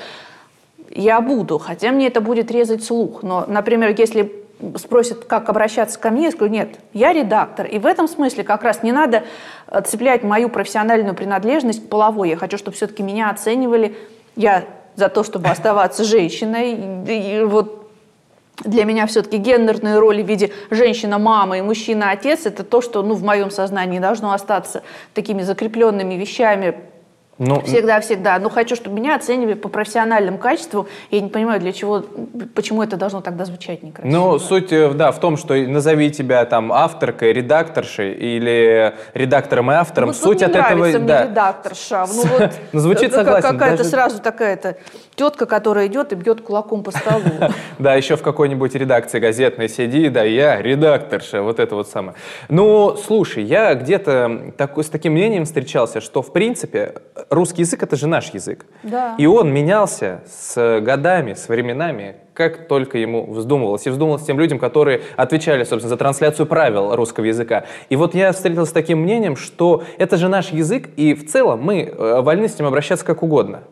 я 0.90 1.20
буду, 1.20 1.58
хотя 1.58 1.90
мне 1.90 2.06
это 2.06 2.20
будет 2.20 2.50
резать 2.50 2.84
слух. 2.84 3.22
Но, 3.22 3.44
например, 3.48 3.94
если 3.96 4.32
спросят, 4.76 5.24
как 5.24 5.48
обращаться 5.48 5.98
ко 5.98 6.10
мне, 6.10 6.26
я 6.26 6.30
скажу, 6.30 6.50
нет, 6.50 6.76
я 6.92 7.12
редактор. 7.12 7.66
И 7.66 7.78
в 7.78 7.86
этом 7.86 8.06
смысле 8.06 8.44
как 8.44 8.62
раз 8.62 8.84
не 8.84 8.92
надо 8.92 9.24
э, 9.66 9.82
цеплять 9.84 10.22
мою 10.22 10.48
профессиональную 10.48 11.14
принадлежность 11.14 11.84
к 11.84 11.88
половой. 11.88 12.30
Я 12.30 12.36
хочу, 12.36 12.56
чтобы 12.56 12.76
все-таки 12.76 13.02
меня 13.02 13.30
оценивали. 13.30 13.96
Я 14.36 14.64
за 14.94 15.08
то, 15.08 15.24
чтобы 15.24 15.48
оставаться 15.48 16.04
женщиной. 16.04 17.04
И 17.08 17.42
вот 17.44 17.81
для 18.64 18.85
меня 18.85 19.07
все-таки 19.07 19.38
гендерные 19.38 19.98
роли 19.98 20.22
в 20.22 20.27
виде 20.29 20.53
женщина-мама 20.70 21.59
и 21.59 21.62
мужчина-отец– 21.62 22.40
это 22.46 22.64
то, 22.64 22.81
что 22.81 23.03
ну, 23.03 23.14
в 23.14 23.22
моем 23.22 23.51
сознании 23.51 23.98
должно 23.98 24.33
остаться 24.33 24.83
такими 25.14 25.42
закрепленными 25.42 26.14
вещами 26.14 26.75
Ну, 27.44 27.61
всегда-всегда. 27.62 28.38
Но 28.38 28.48
хочу, 28.48 28.76
чтобы 28.76 28.96
меня 28.96 29.16
оценивали 29.16 29.55
по 29.55 29.68
профессиональным 29.68 30.38
качествам. 30.38 30.87
Я 31.11 31.20
не 31.20 31.28
понимаю, 31.28 31.61
для 31.61 31.72
чего, 31.72 32.05
почему 32.55 32.83
это 32.85 32.96
должно 32.96 33.20
тогда 33.20 33.44
звучать 33.44 33.83
некрасиво. 33.83 34.12
Ну, 34.16 34.38
суть, 34.38 34.72
э, 34.72 34.92
да, 34.92 35.11
в 35.11 35.18
том, 35.18 35.37
что 35.37 35.55
назови 35.55 36.11
тебя 36.12 36.44
там 36.44 36.72
авторкой, 36.72 37.33
редакторшей 37.33 38.12
или 38.12 38.94
редактором 39.14 39.72
и 39.72 39.74
автором. 39.74 40.11
Вот 40.11 40.16
тут 40.16 40.24
суть 40.24 40.42
от 40.42 40.55
этого, 40.55 40.85
мне 40.85 40.98
да. 41.00 41.24
редакторша. 41.24 42.07
Ну, 42.14 42.22
вот, 42.38 42.52
Ну, 42.72 42.78
звучит 42.81 43.12
как- 43.12 43.24
согласен, 43.24 43.48
Какая-то 43.48 43.76
даже- 43.78 43.90
сразу 43.90 44.20
такая-то 44.20 44.76
тетка, 45.16 45.46
которая 45.46 45.88
идет 45.88 46.12
и 46.12 46.14
бьет 46.14 46.42
кулаком 46.42 46.85
по 46.85 46.92
столу. 46.92 47.22
Да, 47.78 47.94
еще 47.94 48.16
в 48.16 48.22
какой-нибудь 48.22 48.74
редакции 48.76 49.18
газетной 49.18 49.68
сиди, 49.68 50.09
да, 50.09 50.22
я 50.22 50.62
редакторша, 50.62 51.42
вот 51.42 51.59
это 51.59 51.74
вот 51.74 51.88
самое. 51.88 52.14
Ну, 52.48 52.96
слушай, 52.96 53.42
я 53.42 53.74
где-то 53.74 54.52
с 54.76 54.88
таким 54.88 55.14
мнением 55.14 55.44
встречался, 55.44 56.00
что, 56.00 56.22
в 56.22 56.33
принципе, 56.33 56.94
русский 57.33 57.62
язык— 57.62 57.83
это 57.85 57.97
же 57.97 58.07
наш 58.07 58.33
язык. 58.35 58.66
Да. 58.83 59.14
И 59.18 59.27
он 59.27 59.53
менялся 59.53 60.23
с 60.27 60.81
годами, 60.81 61.35
с 61.35 61.49
временами, 61.49 62.16
как 62.35 62.68
только 62.68 62.99
ему 62.99 63.33
вздумывалось. 63.33 63.87
И 63.87 63.90
вздумалось 63.90 64.23
тем 64.23 64.38
людям, 64.38 64.59
которые 64.59 65.03
отвечали, 65.16 65.64
собственно, 65.64 65.88
за 65.88 65.97
трансляцию 65.97 66.47
правил 66.47 66.95
русского 66.95 67.25
языка. 67.25 67.64
И 67.88 67.97
вот 67.97 68.14
я 68.14 68.33
встретился 68.33 68.71
с 68.71 68.73
таким 68.73 69.01
мнением, 69.01 69.37
что 69.37 69.83
это 69.99 70.16
же 70.16 70.29
наш 70.29 70.51
язык, 70.51 70.90
и 70.97 71.14
в 71.14 71.29
целом 71.29 71.62
мы 71.62 71.83
э, 71.83 72.21
вольны 72.21 72.49
с 72.49 72.59
ним 72.59 72.68
обращаться 72.68 73.05
как 73.05 73.23
угодно. 73.23 73.64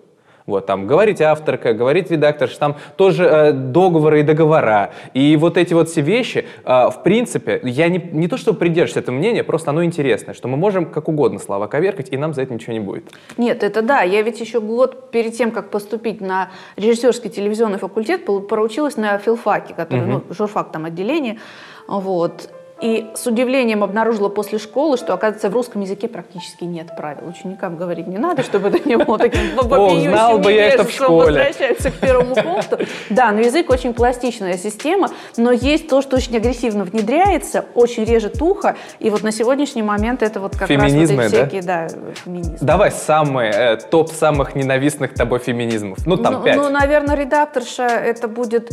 Вот 0.47 0.67
там 0.67 0.87
говорить 0.87 1.21
авторка, 1.21 1.75
говорить 1.75 2.11
редакторша, 2.11 2.59
там 2.59 2.77
тоже 2.97 3.25
э, 3.25 3.53
договоры 3.53 4.21
и 4.21 4.23
договора. 4.23 4.91
И 5.15 5.37
вот 5.37 5.57
эти 5.57 5.75
вот 5.75 5.89
все 5.89 6.01
вещи, 6.01 6.47
э, 6.65 6.91
в 6.91 7.03
принципе, 7.03 7.61
я 7.65 7.89
не, 7.89 7.99
не 8.13 8.29
то 8.29 8.37
чтобы 8.37 8.59
придерживаюсь 8.59 9.03
этого 9.03 9.15
мнения, 9.15 9.45
просто 9.45 9.71
оно 9.71 9.85
интересное, 9.85 10.35
что 10.35 10.49
мы 10.49 10.57
можем 10.57 10.87
как 10.87 11.09
угодно 11.09 11.39
слова 11.39 11.67
коверкать, 11.67 12.09
и 12.11 12.17
нам 12.17 12.35
за 12.35 12.43
это 12.43 12.55
ничего 12.55 12.73
не 12.73 12.81
будет. 12.81 13.05
Нет, 13.37 13.63
это 13.63 13.83
да. 13.83 14.03
Я 14.03 14.23
ведь 14.23 14.41
еще 14.41 14.61
год 14.61 15.11
перед 15.11 15.37
тем, 15.37 15.51
как 15.51 15.71
поступить 15.71 16.21
на 16.21 16.51
режиссерский 16.77 17.31
телевизионный 17.31 17.79
факультет, 17.79 18.25
проучилась 18.49 18.97
на 18.97 19.19
филфаке, 19.19 19.75
который, 19.75 20.07
ну, 20.07 20.23
журфак 20.31 20.73
там 20.73 20.85
отделение. 20.85 21.39
Вот. 21.87 22.51
И 22.81 23.11
с 23.15 23.27
удивлением 23.27 23.85
обнаружила 23.85 24.29
после 24.29 24.59
школы, 24.59 24.97
что, 24.97 25.13
оказывается, 25.13 25.51
в 25.51 25.55
русском 25.55 25.83
языке 25.83 26.09
практически 26.09 26.65
нет 26.65 26.97
правил. 26.97 27.29
Ученикам 27.29 27.77
говорить 27.77 28.07
не 28.07 28.19
надо, 28.19 28.43
чтобы 28.43 28.69
это 28.69 28.89
не 28.89 28.97
было 28.97 29.19
таким 29.19 29.55
вопиющим 29.57 30.11
знал 30.11 30.39
бы 30.39 30.53
я 30.53 30.69
это 30.69 30.85
в 30.85 30.91
школе. 30.91 31.27
Возвращаемся 31.27 31.91
к 31.91 31.95
первому 31.95 32.35
пункту. 32.35 32.79
Да, 33.11 33.33
но 33.33 33.41
язык 33.41 33.71
очень 33.71 33.93
пластичная 33.95 34.57
система, 34.57 35.11
но 35.37 35.53
есть 35.53 35.89
то, 35.89 36.01
что 36.03 36.17
очень 36.17 36.37
агрессивно 36.37 36.85
внедряется, 36.85 37.65
очень 37.75 38.05
режет 38.05 38.41
ухо, 38.41 38.77
и 38.99 39.11
вот 39.11 39.23
на 39.23 39.33
сегодняшний 39.33 39.83
момент 39.83 40.23
это 40.23 40.41
вот 40.41 40.57
как 40.57 40.69
Феминизмы, 40.69 41.25
раз 41.25 41.33
да? 41.33 41.39
вот 41.39 41.49
эти 41.49 41.61
всякие, 41.61 41.63
да, 41.63 41.89
феминизмы. 42.25 42.59
Давай 42.61 42.91
самый 42.91 43.49
э, 43.49 43.77
топ 43.77 44.11
самых 44.11 44.55
ненавистных 44.55 45.15
тобой 45.15 45.39
феминизмов. 45.39 46.07
Ну, 46.07 46.17
там 46.17 46.35
ну, 46.35 46.43
пять. 46.43 46.57
ну, 46.57 46.69
наверное, 46.69 47.17
редакторша 47.17 47.87
это 47.87 48.29
будет, 48.29 48.71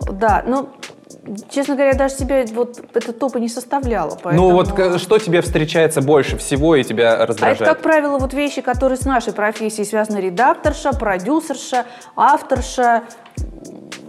да, 0.00 0.42
ну, 0.46 0.68
честно 1.50 1.74
говоря, 1.74 1.94
даже 1.94 2.14
себе 2.14 2.46
вот 2.52 2.80
это 2.94 3.12
топа 3.12 3.38
не 3.38 3.48
составляла. 3.48 4.18
Поэтому... 4.22 4.50
Ну 4.50 4.54
вот 4.54 5.00
что 5.00 5.18
тебе 5.18 5.40
встречается 5.40 6.00
больше 6.02 6.36
всего 6.36 6.76
и 6.76 6.84
тебя 6.84 7.26
раздражает? 7.26 7.60
А 7.60 7.64
это, 7.64 7.74
как 7.74 7.82
правило, 7.82 8.18
вот 8.18 8.34
вещи, 8.34 8.60
которые 8.60 8.98
с 8.98 9.04
нашей 9.04 9.32
профессией 9.32 9.86
связаны. 9.86 10.18
Редакторша, 10.18 10.92
продюсерша, 10.92 11.86
авторша, 12.14 13.04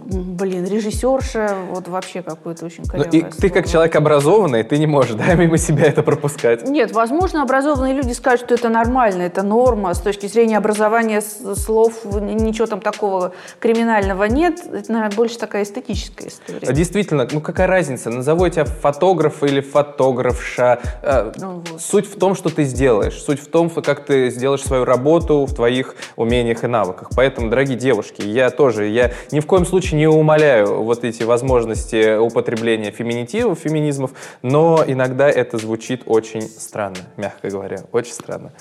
блин, 0.08 0.64
режиссерша, 0.66 1.54
вот 1.70 1.88
вообще 1.88 2.22
какое-то 2.22 2.64
очень 2.64 2.84
корявое 2.84 3.10
ну, 3.12 3.18
и 3.18 3.20
слово. 3.20 3.34
Ты 3.40 3.50
как 3.50 3.68
человек 3.68 3.94
образованный, 3.96 4.62
ты 4.62 4.78
не 4.78 4.86
можешь, 4.86 5.14
да, 5.14 5.34
мимо 5.34 5.58
себя 5.58 5.84
это 5.84 6.02
пропускать? 6.02 6.68
Нет, 6.68 6.92
возможно, 6.92 7.42
образованные 7.42 7.94
люди 7.94 8.12
скажут, 8.12 8.46
что 8.46 8.54
это 8.54 8.68
нормально, 8.68 9.22
это 9.22 9.42
норма, 9.42 9.92
с 9.92 10.00
точки 10.00 10.26
зрения 10.26 10.56
образования 10.56 11.20
слов 11.20 12.04
ничего 12.04 12.66
там 12.66 12.80
такого 12.80 13.32
криминального 13.60 14.24
нет, 14.24 14.60
это, 14.72 14.92
наверное, 14.92 15.14
больше 15.14 15.38
такая 15.38 15.64
эстетическая 15.64 16.28
история. 16.28 16.66
А 16.66 16.72
действительно, 16.72 17.28
ну 17.30 17.40
какая 17.40 17.66
разница, 17.66 18.10
назову 18.10 18.44
я 18.44 18.50
тебя 18.50 18.64
фотограф 18.64 19.42
или 19.42 19.60
фотографша, 19.60 20.80
э, 21.02 21.32
ну, 21.36 21.62
вот. 21.70 21.80
суть 21.80 22.10
в 22.10 22.18
том, 22.18 22.34
что 22.34 22.48
ты 22.48 22.64
сделаешь, 22.64 23.20
суть 23.20 23.40
в 23.40 23.48
том, 23.48 23.68
как 23.68 24.06
ты 24.06 24.30
сделаешь 24.30 24.62
свою 24.62 24.84
работу 24.84 25.44
в 25.44 25.54
твоих 25.54 25.94
умениях 26.16 26.64
и 26.64 26.66
навыках, 26.66 27.10
поэтому, 27.14 27.50
дорогие 27.50 27.76
девушки, 27.76 28.22
я 28.22 28.50
тоже, 28.50 28.86
я 28.86 29.12
ни 29.30 29.40
в 29.40 29.46
коем 29.46 29.66
случае 29.66 29.97
не 29.98 30.06
умоляю 30.06 30.82
вот 30.82 31.04
эти 31.04 31.24
возможности 31.24 32.16
употребления 32.16 32.92
феминитивов, 32.92 33.58
феминизмов, 33.58 34.12
но 34.42 34.82
иногда 34.86 35.28
это 35.28 35.58
звучит 35.58 36.02
очень 36.06 36.42
странно, 36.42 36.98
мягко 37.16 37.50
говоря, 37.50 37.78
очень 37.92 38.12
странно. 38.12 38.52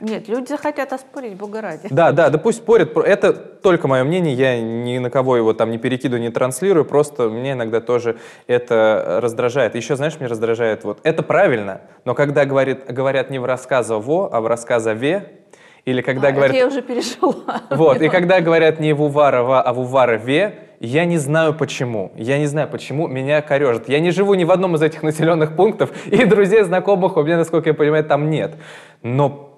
Нет, 0.00 0.28
люди 0.28 0.48
захотят 0.48 0.92
оспорить, 0.92 1.36
бога 1.36 1.60
ради. 1.60 1.86
Да, 1.88 2.10
да, 2.10 2.28
да 2.28 2.36
пусть 2.36 2.58
спорят. 2.58 2.96
Это 2.96 3.32
только 3.32 3.86
мое 3.86 4.02
мнение, 4.02 4.34
я 4.34 4.60
ни 4.60 4.98
на 4.98 5.10
кого 5.10 5.36
его 5.36 5.52
там 5.54 5.70
не 5.70 5.78
перекидываю, 5.78 6.20
не 6.20 6.30
транслирую, 6.30 6.84
просто 6.84 7.28
мне 7.28 7.52
иногда 7.52 7.80
тоже 7.80 8.18
это 8.48 9.20
раздражает. 9.22 9.76
Еще, 9.76 9.96
знаешь, 9.96 10.18
мне 10.18 10.26
раздражает 10.26 10.84
вот, 10.84 10.98
это 11.04 11.22
правильно, 11.22 11.82
но 12.04 12.14
когда 12.14 12.44
говорит, 12.44 12.84
говорят 12.92 13.30
не 13.30 13.38
в 13.38 13.44
рассказово, 13.44 14.28
а 14.28 14.40
в 14.40 14.46
рассказове, 14.48 15.42
или 15.84 16.00
когда 16.00 16.28
а, 16.28 16.32
говорят... 16.32 16.56
я 16.56 16.66
уже 16.66 16.82
пережила. 16.82 17.62
Вот, 17.70 18.00
и 18.02 18.08
когда 18.10 18.40
говорят 18.40 18.80
не 18.80 18.92
в 18.92 19.02
Уварова, 19.02 19.62
а 19.62 19.72
в 19.72 19.80
Уварове, 19.80 20.71
я 20.86 21.04
не 21.04 21.18
знаю 21.18 21.54
почему. 21.54 22.10
Я 22.16 22.38
не 22.38 22.46
знаю 22.46 22.68
почему 22.68 23.06
меня 23.06 23.40
корежит. 23.40 23.88
Я 23.88 24.00
не 24.00 24.10
живу 24.10 24.34
ни 24.34 24.44
в 24.44 24.50
одном 24.50 24.74
из 24.74 24.82
этих 24.82 25.02
населенных 25.04 25.54
пунктов, 25.54 25.90
и 26.06 26.24
друзей, 26.24 26.64
знакомых 26.64 27.16
у 27.16 27.22
меня, 27.22 27.36
насколько 27.36 27.68
я 27.68 27.74
понимаю, 27.74 28.04
там 28.04 28.30
нет. 28.30 28.56
Но 29.02 29.50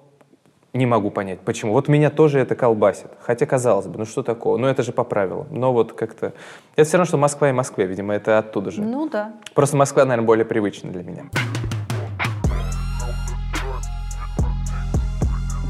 не 0.73 0.85
могу 0.85 1.09
понять, 1.09 1.39
почему. 1.39 1.73
Вот 1.73 1.87
меня 1.87 2.09
тоже 2.11 2.39
это 2.39 2.55
колбасит. 2.55 3.07
Хотя, 3.21 3.45
казалось 3.45 3.87
бы, 3.87 3.97
ну 3.97 4.05
что 4.05 4.21
такого? 4.21 4.57
Ну 4.57 4.67
это 4.67 4.83
же 4.83 4.91
по 4.91 5.03
правилам. 5.03 5.47
Но 5.49 5.73
вот 5.73 5.93
как-то... 5.93 6.33
Это 6.75 6.87
все 6.87 6.97
равно, 6.97 7.07
что 7.07 7.17
Москва 7.17 7.49
и 7.49 7.53
Москве, 7.53 7.85
видимо, 7.85 8.13
это 8.13 8.37
оттуда 8.37 8.69
же. 8.69 8.81
Ну 8.81 9.09
да. 9.09 9.33
Просто 9.55 9.77
Москва, 9.77 10.05
наверное, 10.05 10.27
более 10.27 10.45
привычна 10.45 10.91
для 10.91 11.03
меня. 11.03 11.23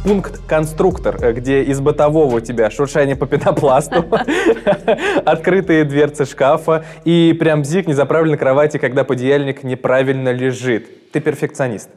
Пункт 0.05 0.39
конструктор, 0.47 1.17
э, 1.19 1.33
где 1.33 1.63
из 1.63 1.79
бытового 1.79 2.35
у 2.35 2.39
тебя 2.39 2.69
шуршание 2.69 3.15
по 3.15 3.25
пенопласту, 3.25 4.05
открытые 5.25 5.83
дверцы 5.83 6.25
шкафа 6.25 6.85
и 7.05 7.35
прям 7.37 7.63
бзик 7.63 7.87
не 7.87 7.93
заправлен 7.93 8.37
кровати, 8.37 8.77
когда 8.77 9.03
подъяльник 9.03 9.63
неправильно 9.63 10.31
лежит. 10.31 11.11
Ты 11.11 11.19
перфекционист. 11.21 11.89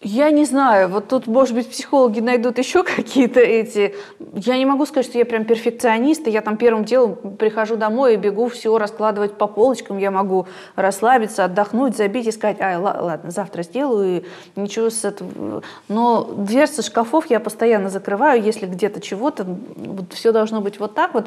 Я 0.00 0.30
не 0.30 0.44
знаю, 0.44 0.88
вот 0.88 1.08
тут, 1.08 1.26
может 1.26 1.56
быть, 1.56 1.68
психологи 1.70 2.20
найдут 2.20 2.58
еще 2.58 2.84
какие-то 2.84 3.40
эти... 3.40 3.96
Я 4.32 4.56
не 4.56 4.64
могу 4.64 4.86
сказать, 4.86 5.06
что 5.06 5.18
я 5.18 5.24
прям 5.24 5.44
перфекционист, 5.44 6.28
и 6.28 6.30
я 6.30 6.40
там 6.40 6.56
первым 6.56 6.84
делом 6.84 7.16
прихожу 7.36 7.74
домой 7.74 8.14
и 8.14 8.16
бегу 8.16 8.48
все 8.48 8.78
раскладывать 8.78 9.32
по 9.32 9.48
полочкам, 9.48 9.98
я 9.98 10.12
могу 10.12 10.46
расслабиться, 10.76 11.44
отдохнуть, 11.44 11.96
забить 11.96 12.28
и 12.28 12.30
сказать, 12.30 12.60
ай, 12.60 12.76
ладно, 12.76 13.32
завтра 13.32 13.64
сделаю, 13.64 14.22
и 14.54 14.60
ничего 14.60 14.90
с 14.90 15.04
этого... 15.04 15.62
Но 15.88 16.22
дверцы 16.22 16.82
шкафов 16.82 17.28
я 17.28 17.40
постоянно 17.40 17.90
закрываю, 17.90 18.40
если 18.40 18.66
где-то 18.66 19.00
чего-то, 19.00 19.44
вот 19.74 20.12
все 20.12 20.30
должно 20.30 20.60
быть 20.60 20.78
вот 20.78 20.94
так 20.94 21.14
вот. 21.14 21.26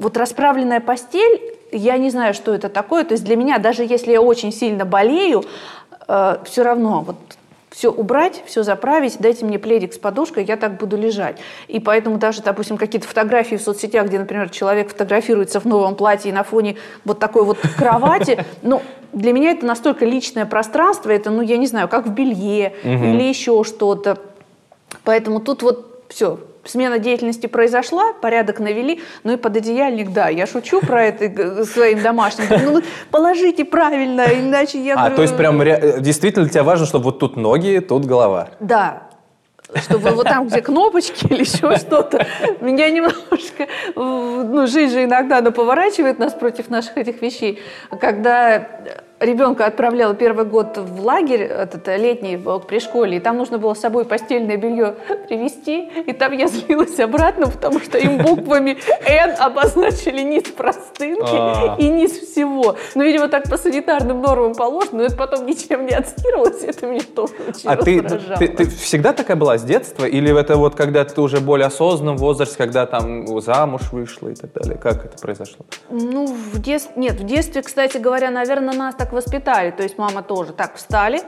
Вот 0.00 0.16
расправленная 0.16 0.80
постель, 0.80 1.54
я 1.70 1.96
не 1.96 2.10
знаю, 2.10 2.34
что 2.34 2.52
это 2.52 2.68
такое, 2.68 3.04
то 3.04 3.12
есть 3.12 3.22
для 3.22 3.36
меня, 3.36 3.58
даже 3.58 3.84
если 3.84 4.10
я 4.10 4.20
очень 4.20 4.50
сильно 4.52 4.84
болею, 4.84 5.44
э, 6.10 6.36
все 6.44 6.62
равно 6.62 7.02
вот 7.02 7.16
все 7.70 7.90
убрать, 7.90 8.42
все 8.46 8.62
заправить, 8.62 9.16
дайте 9.20 9.44
мне 9.44 9.58
пледик 9.58 9.94
с 9.94 9.98
подушкой, 9.98 10.44
я 10.44 10.56
так 10.56 10.76
буду 10.76 10.96
лежать. 10.96 11.38
И 11.68 11.78
поэтому 11.78 12.18
даже, 12.18 12.42
допустим, 12.42 12.76
какие-то 12.76 13.06
фотографии 13.06 13.56
в 13.56 13.62
соцсетях, 13.62 14.08
где, 14.08 14.18
например, 14.18 14.50
человек 14.50 14.90
фотографируется 14.90 15.60
в 15.60 15.64
новом 15.66 15.94
платье 15.94 16.30
и 16.30 16.34
на 16.34 16.42
фоне 16.42 16.76
вот 17.04 17.20
такой 17.20 17.44
вот 17.44 17.58
кровати, 17.78 18.44
ну, 18.62 18.82
для 19.12 19.32
меня 19.32 19.52
это 19.52 19.66
настолько 19.66 20.04
личное 20.04 20.46
пространство, 20.46 21.10
это, 21.10 21.30
ну, 21.30 21.42
я 21.42 21.56
не 21.56 21.66
знаю, 21.66 21.88
как 21.88 22.06
в 22.06 22.10
белье 22.12 22.74
или 22.84 23.22
еще 23.22 23.62
что-то. 23.64 24.18
Поэтому 25.04 25.40
тут 25.40 25.62
вот 25.62 26.04
все, 26.08 26.40
смена 26.64 26.98
деятельности 26.98 27.46
произошла, 27.46 28.12
порядок 28.12 28.58
навели, 28.58 29.00
ну 29.24 29.32
и 29.32 29.36
пододеяльник, 29.36 30.12
да, 30.12 30.28
я 30.28 30.46
шучу 30.46 30.80
про 30.80 31.06
это 31.06 31.64
своим 31.64 32.02
домашним, 32.02 32.46
ну 32.64 32.82
положите 33.10 33.64
правильно, 33.64 34.22
иначе 34.22 34.82
я... 34.82 34.94
А, 34.94 35.10
то 35.10 35.22
есть 35.22 35.36
прям 35.36 35.58
действительно 36.02 36.44
для 36.44 36.52
тебя 36.52 36.64
важно, 36.64 36.86
чтобы 36.86 37.06
вот 37.06 37.18
тут 37.18 37.36
ноги, 37.36 37.78
тут 37.80 38.04
голова? 38.04 38.50
Да, 38.60 39.10
чтобы 39.74 40.10
вот 40.10 40.24
там, 40.24 40.48
где 40.48 40.60
кнопочки 40.60 41.26
или 41.26 41.40
еще 41.40 41.76
что-то, 41.76 42.26
меня 42.60 42.90
немножко, 42.90 43.66
ну, 43.94 44.66
жизнь 44.66 44.92
же 44.92 45.04
иногда 45.04 45.38
она 45.38 45.50
поворачивает 45.50 46.18
нас 46.18 46.32
против 46.32 46.70
наших 46.70 46.96
этих 46.96 47.22
вещей, 47.22 47.60
когда 48.00 48.66
ребенка 49.20 49.66
отправляла 49.66 50.14
первый 50.14 50.46
год 50.46 50.78
в 50.78 51.04
лагерь, 51.04 51.42
этот 51.42 51.86
летний 51.88 52.36
вот, 52.36 52.66
при 52.66 52.80
школе, 52.80 53.18
и 53.18 53.20
там 53.20 53.36
нужно 53.36 53.58
было 53.58 53.74
с 53.74 53.80
собой 53.80 54.04
постельное 54.04 54.56
белье 54.56 54.96
привезти, 55.28 55.88
и 56.06 56.12
там 56.12 56.32
я 56.32 56.48
злилась 56.48 56.98
обратно, 56.98 57.48
потому 57.48 57.80
что 57.80 57.98
им 57.98 58.18
буквами 58.18 58.78
«Н» 59.06 59.34
обозначили 59.38 60.22
низ 60.22 60.44
простынки 60.44 61.28
а. 61.32 61.76
и 61.78 61.88
низ 61.88 62.12
всего. 62.12 62.76
Ну, 62.94 63.04
видимо, 63.04 63.28
так 63.28 63.48
по 63.48 63.58
санитарным 63.58 64.22
нормам 64.22 64.54
положено, 64.54 64.98
но 64.98 65.04
это 65.04 65.16
потом 65.16 65.46
ничем 65.46 65.86
не 65.86 65.92
отстирывалось, 65.92 66.62
это 66.62 66.86
меня 66.86 67.02
тоже 67.14 67.34
очень 67.48 67.68
А 67.68 67.76
ты, 67.76 68.02
ты, 68.02 68.48
ты 68.48 68.68
всегда 68.68 69.12
такая 69.12 69.36
была 69.36 69.58
с 69.58 69.62
детства, 69.62 70.06
или 70.06 70.38
это 70.38 70.56
вот 70.56 70.74
когда 70.74 71.04
ты 71.04 71.20
уже 71.20 71.40
более 71.40 71.66
осознанном 71.66 72.16
возрасте, 72.16 72.56
когда 72.56 72.86
там 72.86 73.40
замуж 73.40 73.82
вышла 73.92 74.28
и 74.28 74.34
так 74.34 74.52
далее? 74.54 74.78
Как 74.78 75.04
это 75.04 75.18
произошло? 75.18 75.66
Ну, 75.90 76.26
в 76.26 76.60
детстве, 76.60 76.92
нет, 76.96 77.20
в 77.20 77.24
детстве, 77.24 77.62
кстати 77.62 77.98
говоря, 77.98 78.30
наверное, 78.30 78.74
нас 78.74 78.94
так 78.94 79.09
воспитали. 79.12 79.70
То 79.70 79.82
есть 79.82 79.98
мама 79.98 80.22
тоже 80.22 80.52
так 80.52 80.76
встали, 80.76 81.22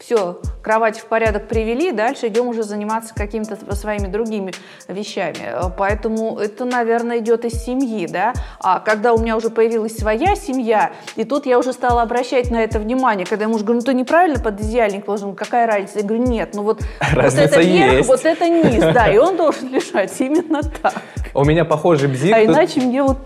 все, 0.00 0.40
кровать 0.62 0.98
в 0.98 1.04
порядок 1.04 1.46
привели, 1.46 1.92
дальше 1.92 2.28
идем 2.28 2.48
уже 2.48 2.62
заниматься 2.62 3.14
какими-то 3.14 3.56
своими 3.76 4.06
другими 4.06 4.52
вещами. 4.88 5.38
Поэтому 5.76 6.38
это, 6.38 6.64
наверное, 6.64 7.18
идет 7.18 7.44
из 7.44 7.62
семьи, 7.62 8.06
да. 8.06 8.32
А 8.60 8.80
когда 8.80 9.12
у 9.12 9.18
меня 9.18 9.36
уже 9.36 9.50
появилась 9.50 9.96
своя 9.96 10.34
семья, 10.36 10.92
и 11.16 11.24
тут 11.24 11.46
я 11.46 11.58
уже 11.58 11.72
стала 11.72 12.02
обращать 12.02 12.50
на 12.50 12.62
это 12.62 12.78
внимание, 12.78 13.26
когда 13.26 13.44
я 13.44 13.48
муж 13.48 13.62
говорит, 13.62 13.84
ну 13.86 13.92
ты 13.92 13.96
неправильно 13.96 14.40
под 14.40 14.60
идеальник 14.60 15.04
положил, 15.04 15.34
какая 15.34 15.66
разница? 15.66 15.98
Я 15.98 16.04
говорю, 16.04 16.24
нет, 16.24 16.50
ну 16.54 16.62
вот, 16.62 16.80
вот 17.14 17.34
это 17.34 17.60
верх, 17.60 18.06
вот 18.06 18.24
это 18.24 18.48
низ, 18.48 18.82
да, 18.94 19.12
и 19.12 19.18
он 19.18 19.36
должен 19.36 19.68
лежать 19.68 20.18
именно 20.18 20.62
так. 20.62 20.94
У 21.34 21.44
меня 21.44 21.64
похожий 21.64 22.08
бзик. 22.08 22.34
А 22.34 22.42
иначе 22.42 22.80
мне 22.80 23.02
вот... 23.02 23.18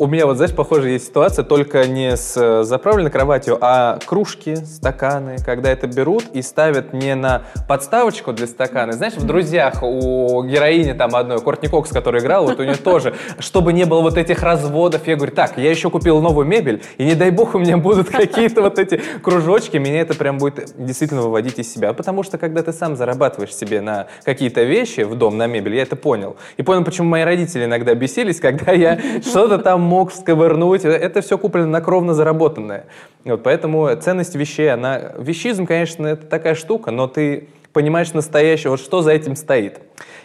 У 0.00 0.06
меня 0.06 0.26
вот, 0.26 0.36
знаешь, 0.36 0.54
похожая 0.54 0.92
есть 0.92 1.08
ситуация, 1.08 1.44
только 1.44 1.84
не 1.88 2.16
с 2.16 2.36
э, 2.36 2.62
заправленной 2.62 3.10
кроватью, 3.10 3.58
а 3.60 3.98
кружки, 4.06 4.54
стаканы, 4.54 5.38
когда 5.44 5.72
это 5.72 5.88
берут 5.88 6.22
и 6.32 6.40
ставят 6.40 6.92
не 6.92 7.16
на 7.16 7.42
подставочку 7.66 8.32
для 8.32 8.46
стакана. 8.46 8.92
Знаешь, 8.92 9.14
в 9.14 9.26
«Друзьях» 9.26 9.82
у 9.82 10.44
героини 10.44 10.92
там 10.92 11.16
одной, 11.16 11.40
Кортни 11.40 11.68
Кокс, 11.68 11.90
которая 11.90 12.22
играла, 12.22 12.46
вот 12.46 12.60
у 12.60 12.62
нее 12.62 12.76
тоже, 12.76 13.16
чтобы 13.40 13.72
не 13.72 13.86
было 13.86 14.00
вот 14.00 14.16
этих 14.16 14.40
разводов. 14.44 15.04
Я 15.08 15.16
говорю, 15.16 15.34
так, 15.34 15.58
я 15.58 15.68
еще 15.68 15.90
купил 15.90 16.20
новую 16.20 16.46
мебель, 16.46 16.80
и 16.96 17.04
не 17.04 17.16
дай 17.16 17.32
бог 17.32 17.56
у 17.56 17.58
меня 17.58 17.76
будут 17.76 18.08
какие-то 18.08 18.62
вот 18.62 18.78
эти 18.78 19.02
кружочки, 19.20 19.78
меня 19.78 20.02
это 20.02 20.14
прям 20.14 20.38
будет 20.38 20.74
действительно 20.78 21.22
выводить 21.22 21.58
из 21.58 21.74
себя. 21.74 21.92
Потому 21.92 22.22
что, 22.22 22.38
когда 22.38 22.62
ты 22.62 22.72
сам 22.72 22.94
зарабатываешь 22.94 23.52
себе 23.52 23.80
на 23.80 24.06
какие-то 24.22 24.62
вещи 24.62 25.00
в 25.00 25.16
дом, 25.16 25.36
на 25.36 25.48
мебель, 25.48 25.74
я 25.74 25.82
это 25.82 25.96
понял. 25.96 26.36
И 26.56 26.62
понял, 26.62 26.84
почему 26.84 27.08
мои 27.08 27.24
родители 27.24 27.64
иногда 27.64 27.96
бесились, 27.96 28.38
когда 28.38 28.70
я 28.70 28.96
что-то 29.22 29.58
там 29.58 29.87
мог 29.88 30.12
сковырнуть. 30.12 30.84
Это 30.84 31.20
все 31.20 31.38
куплено 31.38 31.66
на 31.66 31.80
кровно 31.80 32.14
заработанное. 32.14 32.86
Вот, 33.24 33.42
поэтому 33.42 33.92
ценность 33.96 34.34
вещей, 34.34 34.70
она... 34.72 35.14
Вещизм, 35.18 35.66
конечно, 35.66 36.06
это 36.06 36.26
такая 36.26 36.54
штука, 36.54 36.90
но 36.90 37.08
ты 37.08 37.48
понимаешь 37.72 38.12
настоящее, 38.12 38.70
вот 38.70 38.80
что 38.80 39.02
за 39.02 39.12
этим 39.12 39.34
стоит. 39.34 39.80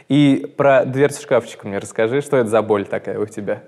И 0.10 0.54
про 0.58 0.86
дверцу 0.86 1.22
шкафчика 1.22 1.68
мне 1.68 1.78
расскажи, 1.78 2.22
что 2.22 2.38
это 2.38 2.50
за 2.50 2.62
боль 2.62 2.86
такая 2.86 3.20
у 3.20 3.26
тебя? 3.26 3.64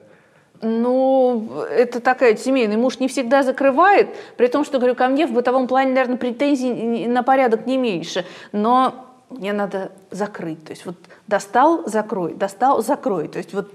Ну, 0.62 1.50
это 1.70 2.00
такая 2.00 2.36
семейный 2.36 2.78
муж 2.78 3.00
не 3.00 3.08
всегда 3.08 3.44
закрывает, 3.44 4.08
при 4.38 4.48
том, 4.48 4.64
что, 4.66 4.80
говорю, 4.80 4.96
ко 4.96 5.08
мне 5.08 5.28
в 5.28 5.32
бытовом 5.32 5.68
плане, 5.68 5.92
наверное, 5.92 6.18
претензий 6.18 7.08
на 7.08 7.24
порядок 7.24 7.66
не 7.66 7.78
меньше, 7.78 8.26
но 8.52 9.06
мне 9.30 9.54
надо 9.54 9.92
закрыть. 10.12 10.64
То 10.64 10.72
есть 10.72 10.86
вот 10.86 10.96
достал, 11.28 11.88
закрой, 11.88 12.34
достал, 12.34 12.82
закрой. 12.82 13.28
То 13.28 13.38
есть 13.38 13.54
вот 13.54 13.72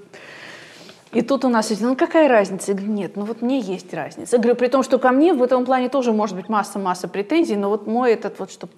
И 1.12 1.22
тут 1.22 1.44
у 1.44 1.48
нас 1.48 1.70
есть, 1.70 1.82
ну 1.82 1.96
какая 1.96 2.28
разница? 2.28 2.70
Я 2.70 2.76
говорю, 2.76 2.92
нет, 2.92 3.16
ну 3.16 3.24
вот 3.24 3.42
мне 3.42 3.58
есть 3.58 3.92
разница. 3.92 4.36
Я 4.36 4.42
говорю, 4.42 4.56
при 4.56 4.68
том, 4.68 4.82
что 4.82 4.98
ко 4.98 5.10
мне 5.10 5.32
в 5.32 5.42
этом 5.42 5.64
плане 5.64 5.88
тоже 5.88 6.12
может 6.12 6.36
быть 6.36 6.48
масса-масса 6.48 7.08
претензий, 7.08 7.56
но 7.56 7.68
вот 7.68 7.86
мой 7.86 8.12
этот 8.12 8.38
вот, 8.38 8.52
что 8.52 8.68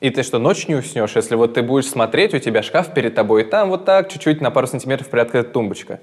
и 0.00 0.10
ты 0.10 0.24
что, 0.24 0.40
ночь 0.40 0.66
не 0.66 0.74
уснешь, 0.74 1.14
если 1.14 1.36
вот 1.36 1.54
ты 1.54 1.62
будешь 1.62 1.88
смотреть, 1.88 2.34
у 2.34 2.40
тебя 2.40 2.64
шкаф 2.64 2.92
перед 2.92 3.14
тобой, 3.14 3.42
и 3.42 3.44
там 3.44 3.68
вот 3.68 3.84
так 3.84 4.08
чуть-чуть 4.08 4.40
на 4.40 4.50
пару 4.50 4.66
сантиметров 4.66 5.08
приоткрыта 5.08 5.50
тумбочка. 5.50 6.00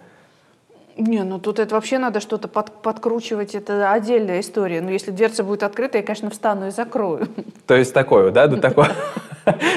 Не, 0.95 1.23
ну 1.23 1.37
тут 1.37 1.59
это 1.59 1.75
вообще 1.75 1.97
надо 1.97 2.21
что-то 2.21 2.47
под, 2.47 2.71
подкручивать, 2.81 3.55
это 3.55 3.91
отдельная 3.91 4.39
история. 4.39 4.79
Но 4.79 4.89
если 4.89 5.11
дверца 5.11 5.43
будет 5.43 5.63
открыта, 5.63 5.97
я, 5.97 6.03
конечно, 6.03 6.29
встану 6.29 6.67
и 6.67 6.71
закрою. 6.71 7.27
То 7.67 7.75
есть 7.75 7.93
такое, 7.93 8.31
да, 8.31 8.47
до 8.47 8.57
такого? 8.57 8.87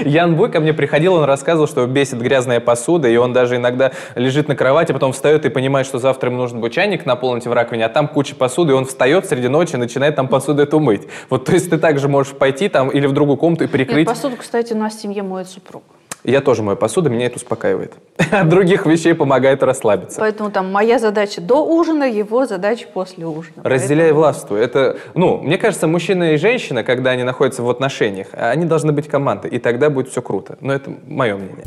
Ян 0.05 0.37
Буй 0.37 0.51
ко 0.51 0.61
мне 0.61 0.73
приходил, 0.73 1.15
он 1.15 1.25
рассказывал, 1.25 1.67
что 1.67 1.87
бесит 1.87 2.21
грязная 2.21 2.61
посуда, 2.61 3.09
и 3.09 3.17
он 3.17 3.33
даже 3.33 3.57
иногда 3.57 3.93
лежит 4.15 4.49
на 4.49 4.57
кровати, 4.57 4.93
потом 4.93 5.13
встает 5.13 5.45
и 5.45 5.49
понимает, 5.49 5.87
что 5.87 5.99
завтра 5.99 6.31
ему 6.31 6.39
нужно 6.41 6.59
будет 6.59 6.73
чайник 6.73 7.07
наполнить 7.07 7.47
в 7.47 7.53
раковине, 7.53 7.87
а 7.87 7.89
там 7.89 8.09
куча 8.09 8.35
посуды, 8.35 8.73
и 8.73 8.75
он 8.75 8.85
встает 8.85 9.27
среди 9.27 9.49
ночи 9.49 9.75
и 9.75 9.79
начинает 9.79 10.17
там 10.17 10.29
посуду 10.29 10.63
эту 10.63 10.81
мыть. 10.81 11.09
Вот, 11.31 11.45
то 11.45 11.53
есть 11.53 11.71
ты 11.71 11.79
также 11.79 12.09
можешь 12.09 12.33
пойти 12.33 12.69
там 12.69 12.89
или 12.89 13.07
в 13.07 13.13
другую 13.13 13.37
комнату 13.37 13.65
и 13.65 13.67
прикрыть. 13.67 14.07
Нет, 14.07 14.09
посуду, 14.09 14.37
кстати, 14.37 14.73
у 14.73 14.77
нас 14.77 14.95
в 14.95 15.01
семье 15.01 15.23
моет 15.23 15.49
супруг. 15.49 15.83
Я 16.25 16.41
тоже 16.41 16.63
мою 16.63 16.77
посуду, 16.77 17.11
меня 17.11 17.27
это 17.27 17.37
успокаивает. 17.37 17.95
От 18.31 18.49
других 18.49 18.87
вещей 18.87 19.13
помогает 19.13 19.63
расслабиться. 19.63 20.21
Поэтому 20.21 20.53
там 20.53 20.71
моя 20.71 21.01
задача 21.01 21.41
до 21.41 21.67
ужина, 21.67 22.05
его 22.05 22.47
задача 22.47 22.87
после 22.93 23.27
ужина. 23.27 23.57
Разделяй 23.65 24.07
Поэтому... 24.07 24.21
властвуй. 24.21 24.61
Это, 24.61 24.99
ну, 25.15 25.39
мне 25.39 25.59
кажется, 25.59 25.89
мужчина 25.89 26.35
и 26.35 26.37
женщина, 26.37 26.85
когда 26.85 27.11
они 27.11 27.25
находятся 27.25 27.65
в 27.65 27.71
отношениях, 27.71 28.29
они 28.33 28.67
должны 28.67 28.93
быть 28.93 29.09
командой, 29.09 29.51
и 29.51 29.59
тогда 29.59 29.91
будет 29.91 30.11
все 30.11 30.23
круто. 30.23 30.57
Но 30.61 30.73
это 30.73 30.93
мое 31.09 31.37
мнение. 31.37 31.65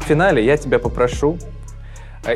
В 0.00 0.06
финале 0.06 0.44
я 0.44 0.56
тебя 0.56 0.78
попрошу 0.78 1.38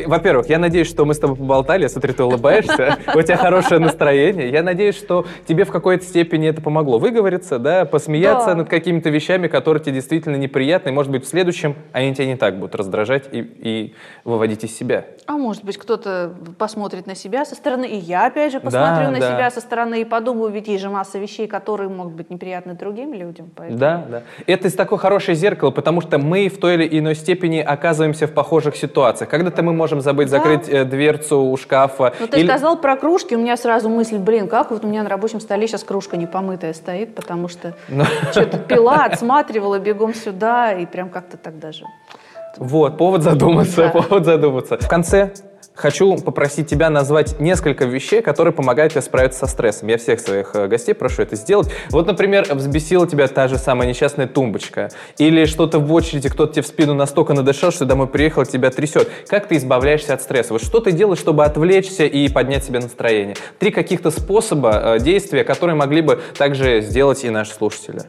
во-первых, 0.06 0.48
я 0.48 0.58
надеюсь, 0.58 0.88
что 0.88 1.04
мы 1.04 1.14
с 1.14 1.18
тобой 1.18 1.36
поболтали, 1.36 1.82
я 1.82 1.88
смотрю, 1.88 2.14
ты 2.14 2.22
улыбаешься, 2.24 2.98
у 3.14 3.22
тебя 3.22 3.36
хорошее 3.36 3.80
настроение. 3.80 4.50
Я 4.50 4.62
надеюсь, 4.62 4.96
что 4.96 5.26
тебе 5.46 5.64
в 5.64 5.70
какой-то 5.70 6.04
степени 6.04 6.48
это 6.48 6.60
помогло 6.60 6.98
выговориться, 6.98 7.58
да, 7.58 7.84
посмеяться 7.84 8.54
над 8.54 8.68
какими-то 8.68 9.10
вещами, 9.10 9.48
которые 9.48 9.82
тебе 9.82 9.94
действительно 9.94 10.36
неприятны. 10.36 10.92
Может 10.92 11.12
быть, 11.12 11.24
в 11.24 11.28
следующем 11.28 11.76
они 11.92 12.14
тебя 12.14 12.26
не 12.26 12.36
так 12.36 12.58
будут 12.58 12.74
раздражать 12.74 13.24
и, 13.32 13.40
и 13.40 13.94
выводить 14.24 14.64
из 14.64 14.76
себя. 14.76 15.04
А 15.26 15.32
может 15.32 15.64
быть, 15.64 15.76
кто-то 15.76 16.34
посмотрит 16.58 17.06
на 17.06 17.14
себя 17.14 17.44
со 17.44 17.54
стороны, 17.54 17.86
и 17.86 17.96
я, 17.96 18.26
опять 18.26 18.52
же, 18.52 18.60
посмотрю 18.60 19.06
да, 19.06 19.10
на 19.10 19.20
да. 19.20 19.34
себя 19.34 19.50
со 19.50 19.60
стороны 19.60 20.00
и 20.00 20.04
подумаю, 20.04 20.50
ведь 20.52 20.68
есть 20.68 20.82
же 20.82 20.90
масса 20.90 21.18
вещей, 21.18 21.46
которые 21.46 21.88
могут 21.88 22.14
быть 22.14 22.30
неприятны 22.30 22.74
другим 22.74 23.14
людям. 23.14 23.50
Поэтому... 23.54 23.78
Да, 23.78 24.04
да. 24.08 24.22
Это 24.46 24.74
такое 24.76 24.98
хорошее 24.98 25.36
зеркало, 25.36 25.70
потому 25.70 26.00
что 26.00 26.18
мы 26.18 26.48
в 26.48 26.58
той 26.58 26.74
или 26.74 26.98
иной 26.98 27.14
степени 27.14 27.58
оказываемся 27.58 28.26
в 28.26 28.32
похожих 28.32 28.76
ситуациях. 28.76 29.30
Когда-то 29.30 29.62
мы 29.62 29.72
можем 29.78 30.02
забыть 30.02 30.30
да. 30.30 30.36
закрыть 30.36 30.68
э, 30.68 30.84
дверцу 30.84 31.40
у 31.40 31.56
шкафа. 31.56 32.12
Ну, 32.20 32.26
ты 32.26 32.40
Или... 32.40 32.46
сказал 32.46 32.78
про 32.78 32.96
кружки, 32.96 33.34
у 33.34 33.38
меня 33.38 33.56
сразу 33.56 33.88
мысль, 33.88 34.18
блин, 34.18 34.48
как 34.48 34.70
вот 34.70 34.84
у 34.84 34.88
меня 34.88 35.02
на 35.02 35.08
рабочем 35.08 35.40
столе 35.40 35.66
сейчас 35.66 35.84
кружка 35.84 36.16
непомытая 36.16 36.74
стоит, 36.74 37.14
потому 37.14 37.48
что 37.48 37.74
Но... 37.88 38.04
Ну. 38.04 38.30
что-то 38.32 38.58
пила, 38.58 39.04
отсматривала 39.04 39.78
бегом 39.78 40.14
сюда, 40.14 40.72
и 40.72 40.84
прям 40.84 41.08
как-то 41.08 41.36
так 41.36 41.58
даже. 41.58 41.84
Вот, 42.58 42.98
повод 42.98 43.22
задуматься, 43.22 43.90
да. 43.94 44.02
повод 44.02 44.24
задуматься. 44.24 44.78
В 44.78 44.88
конце 44.88 45.32
Хочу 45.78 46.16
попросить 46.16 46.68
тебя 46.68 46.90
назвать 46.90 47.38
несколько 47.38 47.84
вещей, 47.84 48.20
которые 48.20 48.52
помогают 48.52 48.94
тебе 48.94 49.02
справиться 49.02 49.38
со 49.38 49.46
стрессом. 49.46 49.86
Я 49.86 49.96
всех 49.96 50.18
своих 50.18 50.50
э, 50.54 50.66
гостей 50.66 50.92
прошу 50.92 51.22
это 51.22 51.36
сделать. 51.36 51.70
Вот, 51.90 52.08
например, 52.08 52.52
взбесила 52.52 53.06
тебя 53.06 53.28
та 53.28 53.46
же 53.46 53.58
самая 53.58 53.88
несчастная 53.88 54.26
тумбочка. 54.26 54.90
Или 55.18 55.44
что-то 55.44 55.78
в 55.78 55.92
очереди, 55.92 56.28
кто-то 56.30 56.54
тебе 56.54 56.62
в 56.64 56.66
спину 56.66 56.94
настолько 56.94 57.32
надышал, 57.32 57.70
что 57.70 57.84
домой 57.84 58.08
приехал, 58.08 58.44
тебя 58.44 58.70
трясет. 58.70 59.08
Как 59.28 59.46
ты 59.46 59.56
избавляешься 59.56 60.14
от 60.14 60.20
стресса? 60.20 60.52
Вот 60.54 60.64
что 60.64 60.80
ты 60.80 60.90
делаешь, 60.90 61.20
чтобы 61.20 61.44
отвлечься 61.44 62.06
и 62.06 62.28
поднять 62.28 62.64
себе 62.64 62.80
настроение? 62.80 63.36
Три 63.60 63.70
каких-то 63.70 64.10
способа 64.10 64.96
э, 64.96 64.98
действия, 64.98 65.44
которые 65.44 65.76
могли 65.76 66.02
бы 66.02 66.20
также 66.36 66.80
сделать 66.80 67.22
и 67.22 67.30
наши 67.30 67.54
слушатели. 67.54 68.00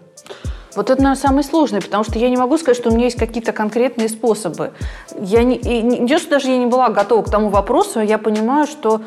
Вот 0.76 0.90
это, 0.90 1.02
наверное, 1.02 1.22
самое 1.22 1.44
сложное, 1.44 1.82
потому 1.82 2.04
что 2.04 2.20
я 2.20 2.30
не 2.30 2.38
могу 2.38 2.58
сказать, 2.58 2.78
что 2.78 2.90
у 2.90 2.94
меня 2.94 3.06
есть 3.06 3.18
какие-то 3.18 3.52
конкретные 3.52 4.10
способы. 4.10 4.72
Я 5.20 5.44
не, 5.44 5.56
и 5.56 5.82
не, 5.82 6.00
не 6.00 6.18
что 6.18 6.32
даже 6.32 6.50
я 6.50 6.58
не 6.58 6.68
была 6.68 6.90
готова 6.90 7.24
к 7.24 7.32
тому 7.32 7.50
вопросу, 7.50 8.00
я 8.02 8.18
понимаю, 8.18 8.68
что 8.68 9.02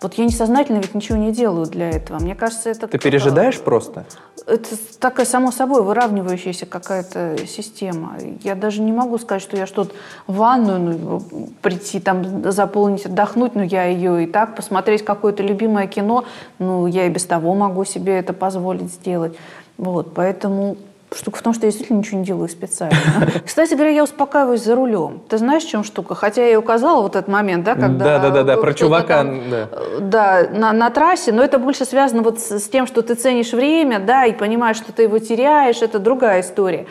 вот 0.00 0.14
я 0.14 0.24
несознательно 0.24 0.78
ведь 0.78 0.94
ничего 0.94 1.18
не 1.18 1.32
делаю 1.32 1.66
для 1.66 1.90
этого. 1.90 2.20
Мне 2.20 2.36
кажется, 2.36 2.70
это... 2.70 2.86
Ты 2.86 2.98
пережидаешь 2.98 3.58
просто? 3.58 4.04
Это 4.46 4.76
такая, 5.00 5.26
само 5.26 5.50
собой, 5.50 5.82
выравнивающаяся 5.82 6.66
какая-то 6.66 7.36
система. 7.48 8.16
Я 8.42 8.54
даже 8.54 8.80
не 8.80 8.92
могу 8.92 9.18
сказать, 9.18 9.42
что 9.42 9.56
я 9.56 9.66
что-то 9.66 9.92
в 10.28 10.36
ванную 10.36 10.98
ну, 10.98 11.48
прийти, 11.62 11.98
там, 11.98 12.50
заполнить, 12.50 13.06
отдохнуть, 13.06 13.56
но 13.56 13.64
я 13.64 13.86
ее 13.86 14.24
и 14.24 14.26
так, 14.26 14.54
посмотреть 14.54 15.04
какое-то 15.04 15.42
любимое 15.42 15.88
кино, 15.88 16.24
ну, 16.60 16.86
я 16.86 17.06
и 17.06 17.10
без 17.10 17.24
того 17.24 17.54
могу 17.54 17.84
себе 17.84 18.18
это 18.18 18.32
позволить 18.32 18.92
сделать. 18.92 19.36
Вот, 19.78 20.14
поэтому 20.14 20.76
Штука 21.14 21.38
в 21.38 21.42
том, 21.42 21.54
что 21.54 21.64
я 21.64 21.70
действительно 21.70 21.98
ничего 21.98 22.18
не 22.18 22.24
делаю 22.24 22.48
специально. 22.48 22.96
Кстати 23.46 23.74
говоря, 23.74 23.90
я 23.90 24.04
успокаиваюсь 24.04 24.62
за 24.62 24.74
рулем. 24.74 25.22
Ты 25.28 25.38
знаешь, 25.38 25.64
в 25.64 25.68
чем 25.68 25.82
штука? 25.82 26.14
Хотя 26.14 26.44
я 26.44 26.52
и 26.52 26.56
указала 26.56 27.00
вот 27.00 27.16
этот 27.16 27.28
момент, 27.28 27.64
да, 27.64 27.74
когда... 27.74 28.04
Да, 28.04 28.18
да, 28.18 28.30
да, 28.30 28.42
да 28.42 28.56
про 28.58 28.74
чувака. 28.74 29.18
Там, 29.18 29.50
да, 29.50 29.68
да 30.00 30.48
на, 30.52 30.72
на 30.72 30.90
трассе, 30.90 31.32
но 31.32 31.42
это 31.42 31.58
больше 31.58 31.86
связано 31.86 32.22
вот 32.22 32.40
с, 32.40 32.58
с 32.58 32.68
тем, 32.68 32.86
что 32.86 33.02
ты 33.02 33.14
ценишь 33.14 33.52
время, 33.52 34.00
да, 34.00 34.26
и 34.26 34.32
понимаешь, 34.32 34.76
что 34.76 34.92
ты 34.92 35.04
его 35.04 35.18
теряешь, 35.18 35.80
это 35.80 35.98
другая 35.98 36.42
история. 36.42 36.86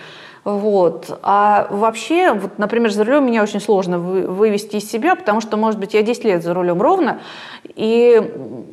Вот. 0.48 1.20
А 1.24 1.68
вообще, 1.70 2.32
вот, 2.32 2.58
например, 2.58 2.90
за 2.90 3.04
рулем 3.04 3.26
меня 3.26 3.44
очень 3.44 3.60
сложно 3.60 4.00
вы, 4.00 4.22
вывести 4.22 4.78
из 4.78 4.90
себя, 4.90 5.14
потому 5.16 5.42
что, 5.42 5.58
может 5.58 5.78
быть, 5.78 5.94
я 5.94 6.04
10 6.04 6.24
лет 6.24 6.42
за 6.42 6.54
рулем 6.54 6.82
ровно, 6.82 7.20
и 7.76 8.22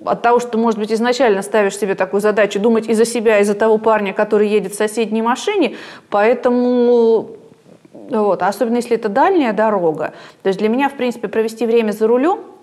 от 0.04 0.22
того, 0.22 0.38
что, 0.38 0.56
может 0.56 0.78
быть, 0.78 0.92
изначально 0.92 1.42
ставишь 1.42 1.76
себе 1.76 1.96
такую 1.96 2.20
задачу 2.20 2.60
думать 2.60 2.86
и 2.86 2.94
за 2.94 3.04
себя, 3.04 3.40
и 3.40 3.42
за 3.42 3.54
того 3.54 3.78
парня, 3.78 4.12
который 4.12 4.46
едет 4.46 4.70
в 4.70 4.76
соседней 4.76 5.20
машине, 5.20 5.74
поэтому 6.10 7.30
вот, 7.92 8.42
особенно 8.44 8.76
если 8.76 8.94
это 8.94 9.08
дальняя 9.08 9.52
дорога. 9.52 10.12
То 10.44 10.50
есть 10.50 10.60
для 10.60 10.68
меня, 10.68 10.88
в 10.88 10.94
принципе, 10.94 11.26
провести 11.26 11.66
время 11.66 11.90
за 11.90 12.06
рулем– 12.06 12.38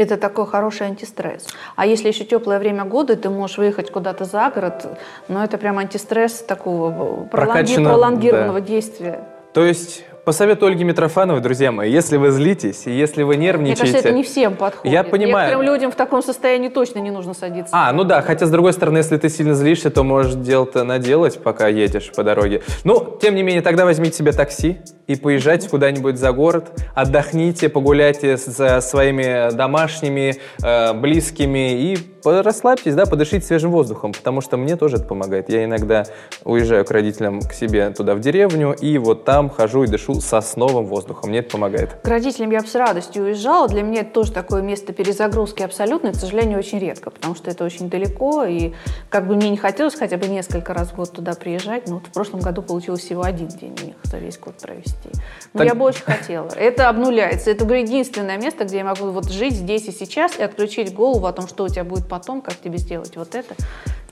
это 0.00 0.16
такой 0.16 0.46
хороший 0.46 0.86
антистресс. 0.86 1.46
А 1.76 1.86
если 1.86 2.08
еще 2.08 2.24
теплое 2.24 2.58
время 2.58 2.84
года, 2.84 3.16
ты 3.16 3.28
можешь 3.28 3.58
выехать 3.58 3.90
куда-то 3.90 4.24
за 4.24 4.50
город, 4.50 4.98
но 5.28 5.44
это 5.44 5.58
прям 5.58 5.78
антистресс 5.78 6.42
такого 6.42 7.24
пролонги, 7.24 7.76
пролонгированного 7.76 8.60
да. 8.60 8.66
действия. 8.66 9.20
То 9.52 9.64
есть 9.64 10.04
по 10.30 10.34
совету 10.34 10.66
Ольги 10.66 10.84
Митрофановой, 10.84 11.40
друзья 11.40 11.72
мои, 11.72 11.90
если 11.90 12.16
вы 12.16 12.30
злитесь, 12.30 12.86
если 12.86 13.24
вы 13.24 13.34
нервничаете... 13.34 13.82
Мне 13.82 13.92
кажется, 13.92 14.08
это 14.10 14.16
не 14.16 14.22
всем 14.22 14.54
подходит. 14.54 14.92
Я 14.92 15.02
понимаю. 15.02 15.48
Некоторым 15.48 15.74
людям 15.74 15.90
в 15.90 15.96
таком 15.96 16.22
состоянии 16.22 16.68
точно 16.68 17.00
не 17.00 17.10
нужно 17.10 17.34
садиться. 17.34 17.70
А, 17.72 17.92
ну 17.92 18.04
да, 18.04 18.22
хотя 18.22 18.46
с 18.46 18.50
другой 18.50 18.72
стороны, 18.72 18.98
если 18.98 19.16
ты 19.16 19.28
сильно 19.28 19.54
злишься, 19.54 19.90
то 19.90 20.04
можешь 20.04 20.34
дело-то 20.34 20.84
наделать, 20.84 21.42
пока 21.42 21.66
едешь 21.66 22.12
по 22.14 22.22
дороге. 22.22 22.62
Ну, 22.84 23.18
тем 23.20 23.34
не 23.34 23.42
менее, 23.42 23.60
тогда 23.60 23.84
возьмите 23.84 24.18
себе 24.18 24.30
такси 24.30 24.78
и 25.08 25.16
поезжайте 25.16 25.68
куда-нибудь 25.68 26.16
за 26.16 26.30
город, 26.30 26.80
отдохните, 26.94 27.68
погуляйте 27.68 28.36
со 28.36 28.80
своими 28.80 29.52
домашними, 29.52 30.36
э, 30.62 30.92
близкими 30.92 31.72
и 31.72 31.98
расслабьтесь, 32.24 32.94
да, 32.94 33.06
подышите 33.06 33.44
свежим 33.44 33.70
воздухом, 33.70 34.12
потому 34.12 34.40
что 34.40 34.56
мне 34.56 34.76
тоже 34.76 34.96
это 34.96 35.04
помогает. 35.04 35.48
Я 35.48 35.64
иногда 35.64 36.04
уезжаю 36.44 36.84
к 36.84 36.90
родителям 36.90 37.40
к 37.40 37.52
себе 37.52 37.90
туда 37.90 38.14
в 38.14 38.20
деревню, 38.20 38.72
и 38.72 38.98
вот 38.98 39.24
там 39.24 39.50
хожу 39.50 39.84
и 39.84 39.86
дышу 39.86 40.20
сосновым 40.20 40.86
воздухом. 40.86 41.30
Мне 41.30 41.40
это 41.40 41.50
помогает. 41.50 41.94
К 42.02 42.08
родителям 42.08 42.50
я 42.50 42.60
бы 42.60 42.66
с 42.66 42.74
радостью 42.74 43.24
уезжала. 43.24 43.68
Для 43.68 43.82
меня 43.82 44.02
это 44.02 44.12
тоже 44.12 44.32
такое 44.32 44.62
место 44.62 44.92
перезагрузки 44.92 45.62
абсолютно, 45.62 46.12
к 46.12 46.16
сожалению, 46.16 46.58
очень 46.58 46.78
редко, 46.78 47.10
потому 47.10 47.34
что 47.34 47.50
это 47.50 47.64
очень 47.64 47.88
далеко, 47.88 48.44
и 48.44 48.72
как 49.08 49.26
бы 49.26 49.36
мне 49.36 49.50
не 49.50 49.56
хотелось 49.56 49.94
хотя 49.94 50.16
бы 50.16 50.26
несколько 50.26 50.74
раз 50.74 50.88
в 50.88 50.96
год 50.96 51.12
туда 51.12 51.34
приезжать, 51.34 51.88
но 51.88 51.94
вот 51.94 52.06
в 52.06 52.12
прошлом 52.12 52.40
году 52.40 52.62
получилось 52.62 53.00
всего 53.00 53.22
один 53.22 53.48
день 53.48 53.76
у 53.82 53.86
них 53.86 53.96
за 54.04 54.18
весь 54.18 54.38
год 54.38 54.54
провести. 54.56 55.10
Но 55.52 55.58
так... 55.58 55.68
я 55.68 55.74
бы 55.74 55.84
очень 55.84 56.04
хотела. 56.04 56.48
Это 56.56 56.88
обнуляется. 56.88 57.50
Это, 57.50 57.64
говорю, 57.64 57.82
единственное 57.82 58.36
место, 58.38 58.64
где 58.64 58.78
я 58.78 58.84
могу 58.84 59.10
вот 59.10 59.30
жить 59.30 59.54
здесь 59.54 59.86
и 59.88 59.92
сейчас 59.92 60.38
и 60.38 60.42
отключить 60.42 60.94
голову 60.94 61.26
о 61.26 61.32
том, 61.32 61.48
что 61.48 61.64
у 61.64 61.68
тебя 61.68 61.84
будет 61.84 62.06
потом, 62.10 62.42
как 62.42 62.56
тебе 62.56 62.76
сделать 62.76 63.16
вот 63.16 63.34
это. 63.34 63.54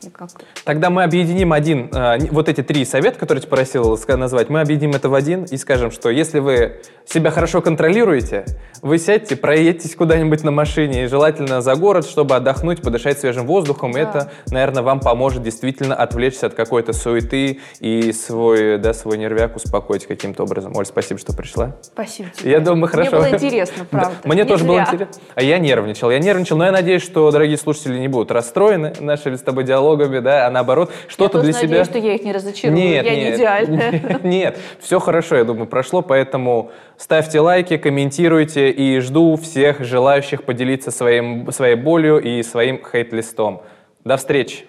Никак. 0.02 0.30
Тогда 0.64 0.90
мы 0.90 1.02
объединим 1.02 1.52
один, 1.52 1.90
э, 1.92 2.18
вот 2.30 2.48
эти 2.48 2.62
три 2.62 2.84
совета, 2.84 3.18
которые 3.18 3.42
ты 3.42 3.48
просил 3.48 3.98
назвать, 4.16 4.48
мы 4.48 4.60
объединим 4.60 4.94
это 4.94 5.08
в 5.08 5.14
один 5.14 5.44
и 5.44 5.56
скажем, 5.56 5.90
что 5.90 6.08
если 6.08 6.38
вы 6.38 6.80
себя 7.04 7.32
хорошо 7.32 7.60
контролируете, 7.60 8.46
вы 8.82 8.98
сядьте, 8.98 9.36
проедетесь 9.36 9.94
куда-нибудь 9.94 10.44
на 10.44 10.50
машине, 10.50 11.04
и 11.04 11.06
желательно 11.06 11.60
за 11.60 11.74
город, 11.74 12.06
чтобы 12.06 12.36
отдохнуть, 12.36 12.80
подышать 12.82 13.18
свежим 13.18 13.46
воздухом. 13.46 13.92
Да. 13.92 14.00
Это, 14.00 14.30
наверное, 14.50 14.82
вам 14.82 15.00
поможет 15.00 15.42
действительно 15.42 15.94
отвлечься 15.94 16.46
от 16.46 16.54
какой-то 16.54 16.92
суеты 16.92 17.60
и 17.80 18.12
свой, 18.12 18.78
да, 18.78 18.94
свой 18.94 19.18
нервяк 19.18 19.56
успокоить 19.56 20.06
каким-то 20.06 20.44
образом. 20.44 20.76
Оль, 20.76 20.86
спасибо, 20.86 21.20
что 21.20 21.34
пришла. 21.34 21.76
Спасибо 21.82 22.30
тебе. 22.30 22.52
Я 22.52 22.60
думаю, 22.60 22.88
хорошо. 22.88 23.18
Мне 23.18 23.20
было 23.20 23.34
интересно, 23.34 23.84
правда. 23.84 24.16
Мне 24.24 24.44
тоже 24.44 24.64
было 24.64 24.80
интересно. 24.80 25.20
А 25.34 25.42
я 25.42 25.58
нервничал. 25.58 26.10
Я 26.10 26.18
нервничал, 26.18 26.56
но 26.56 26.64
я 26.64 26.72
надеюсь, 26.72 27.02
что 27.02 27.30
дорогие 27.30 27.58
слушатели 27.58 27.98
не 27.98 28.08
будут 28.08 28.30
расстроены 28.30 28.94
нашим 29.00 29.36
с 29.36 29.42
тобой 29.42 29.64
диалогом 29.64 29.88
налогами, 29.98 30.18
да, 30.20 30.46
а 30.46 30.50
наоборот, 30.50 30.92
что-то 31.08 31.40
для 31.40 31.52
надеюсь, 31.52 31.70
себя... 31.70 31.84
что 31.84 31.98
я 31.98 32.14
их 32.14 32.24
не 32.24 32.32
разочарую, 32.32 32.76
нет, 32.76 33.04
я 33.04 33.14
нет, 33.14 33.30
не 33.30 33.36
идеальная. 33.36 34.20
Нет, 34.22 34.58
все 34.80 34.98
хорошо, 34.98 35.36
я 35.36 35.44
думаю, 35.44 35.66
прошло, 35.66 36.02
поэтому 36.02 36.70
ставьте 36.98 37.40
лайки, 37.40 37.76
комментируйте 37.76 38.70
и 38.70 39.00
жду 39.00 39.36
всех 39.36 39.84
желающих 39.84 40.42
поделиться 40.44 40.90
своим, 40.90 41.50
своей 41.52 41.76
болью 41.76 42.18
и 42.18 42.42
своим 42.42 42.80
хейт-листом. 42.84 43.62
До 44.04 44.16
встречи! 44.16 44.64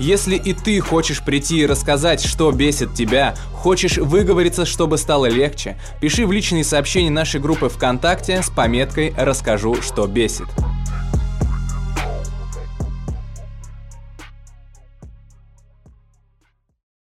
Если 0.00 0.36
и 0.36 0.52
ты 0.52 0.80
хочешь 0.80 1.24
прийти 1.24 1.60
и 1.60 1.66
рассказать, 1.66 2.24
что 2.24 2.52
бесит 2.52 2.94
тебя, 2.94 3.34
хочешь 3.52 3.98
выговориться, 3.98 4.64
чтобы 4.64 4.96
стало 4.96 5.26
легче, 5.26 5.76
пиши 6.00 6.24
в 6.24 6.30
личные 6.30 6.62
сообщения 6.62 7.10
нашей 7.10 7.40
группы 7.40 7.68
ВКонтакте 7.68 8.40
с 8.40 8.48
пометкой 8.48 9.12
«Расскажу, 9.16 9.82
что 9.82 10.06
бесит». 10.06 10.46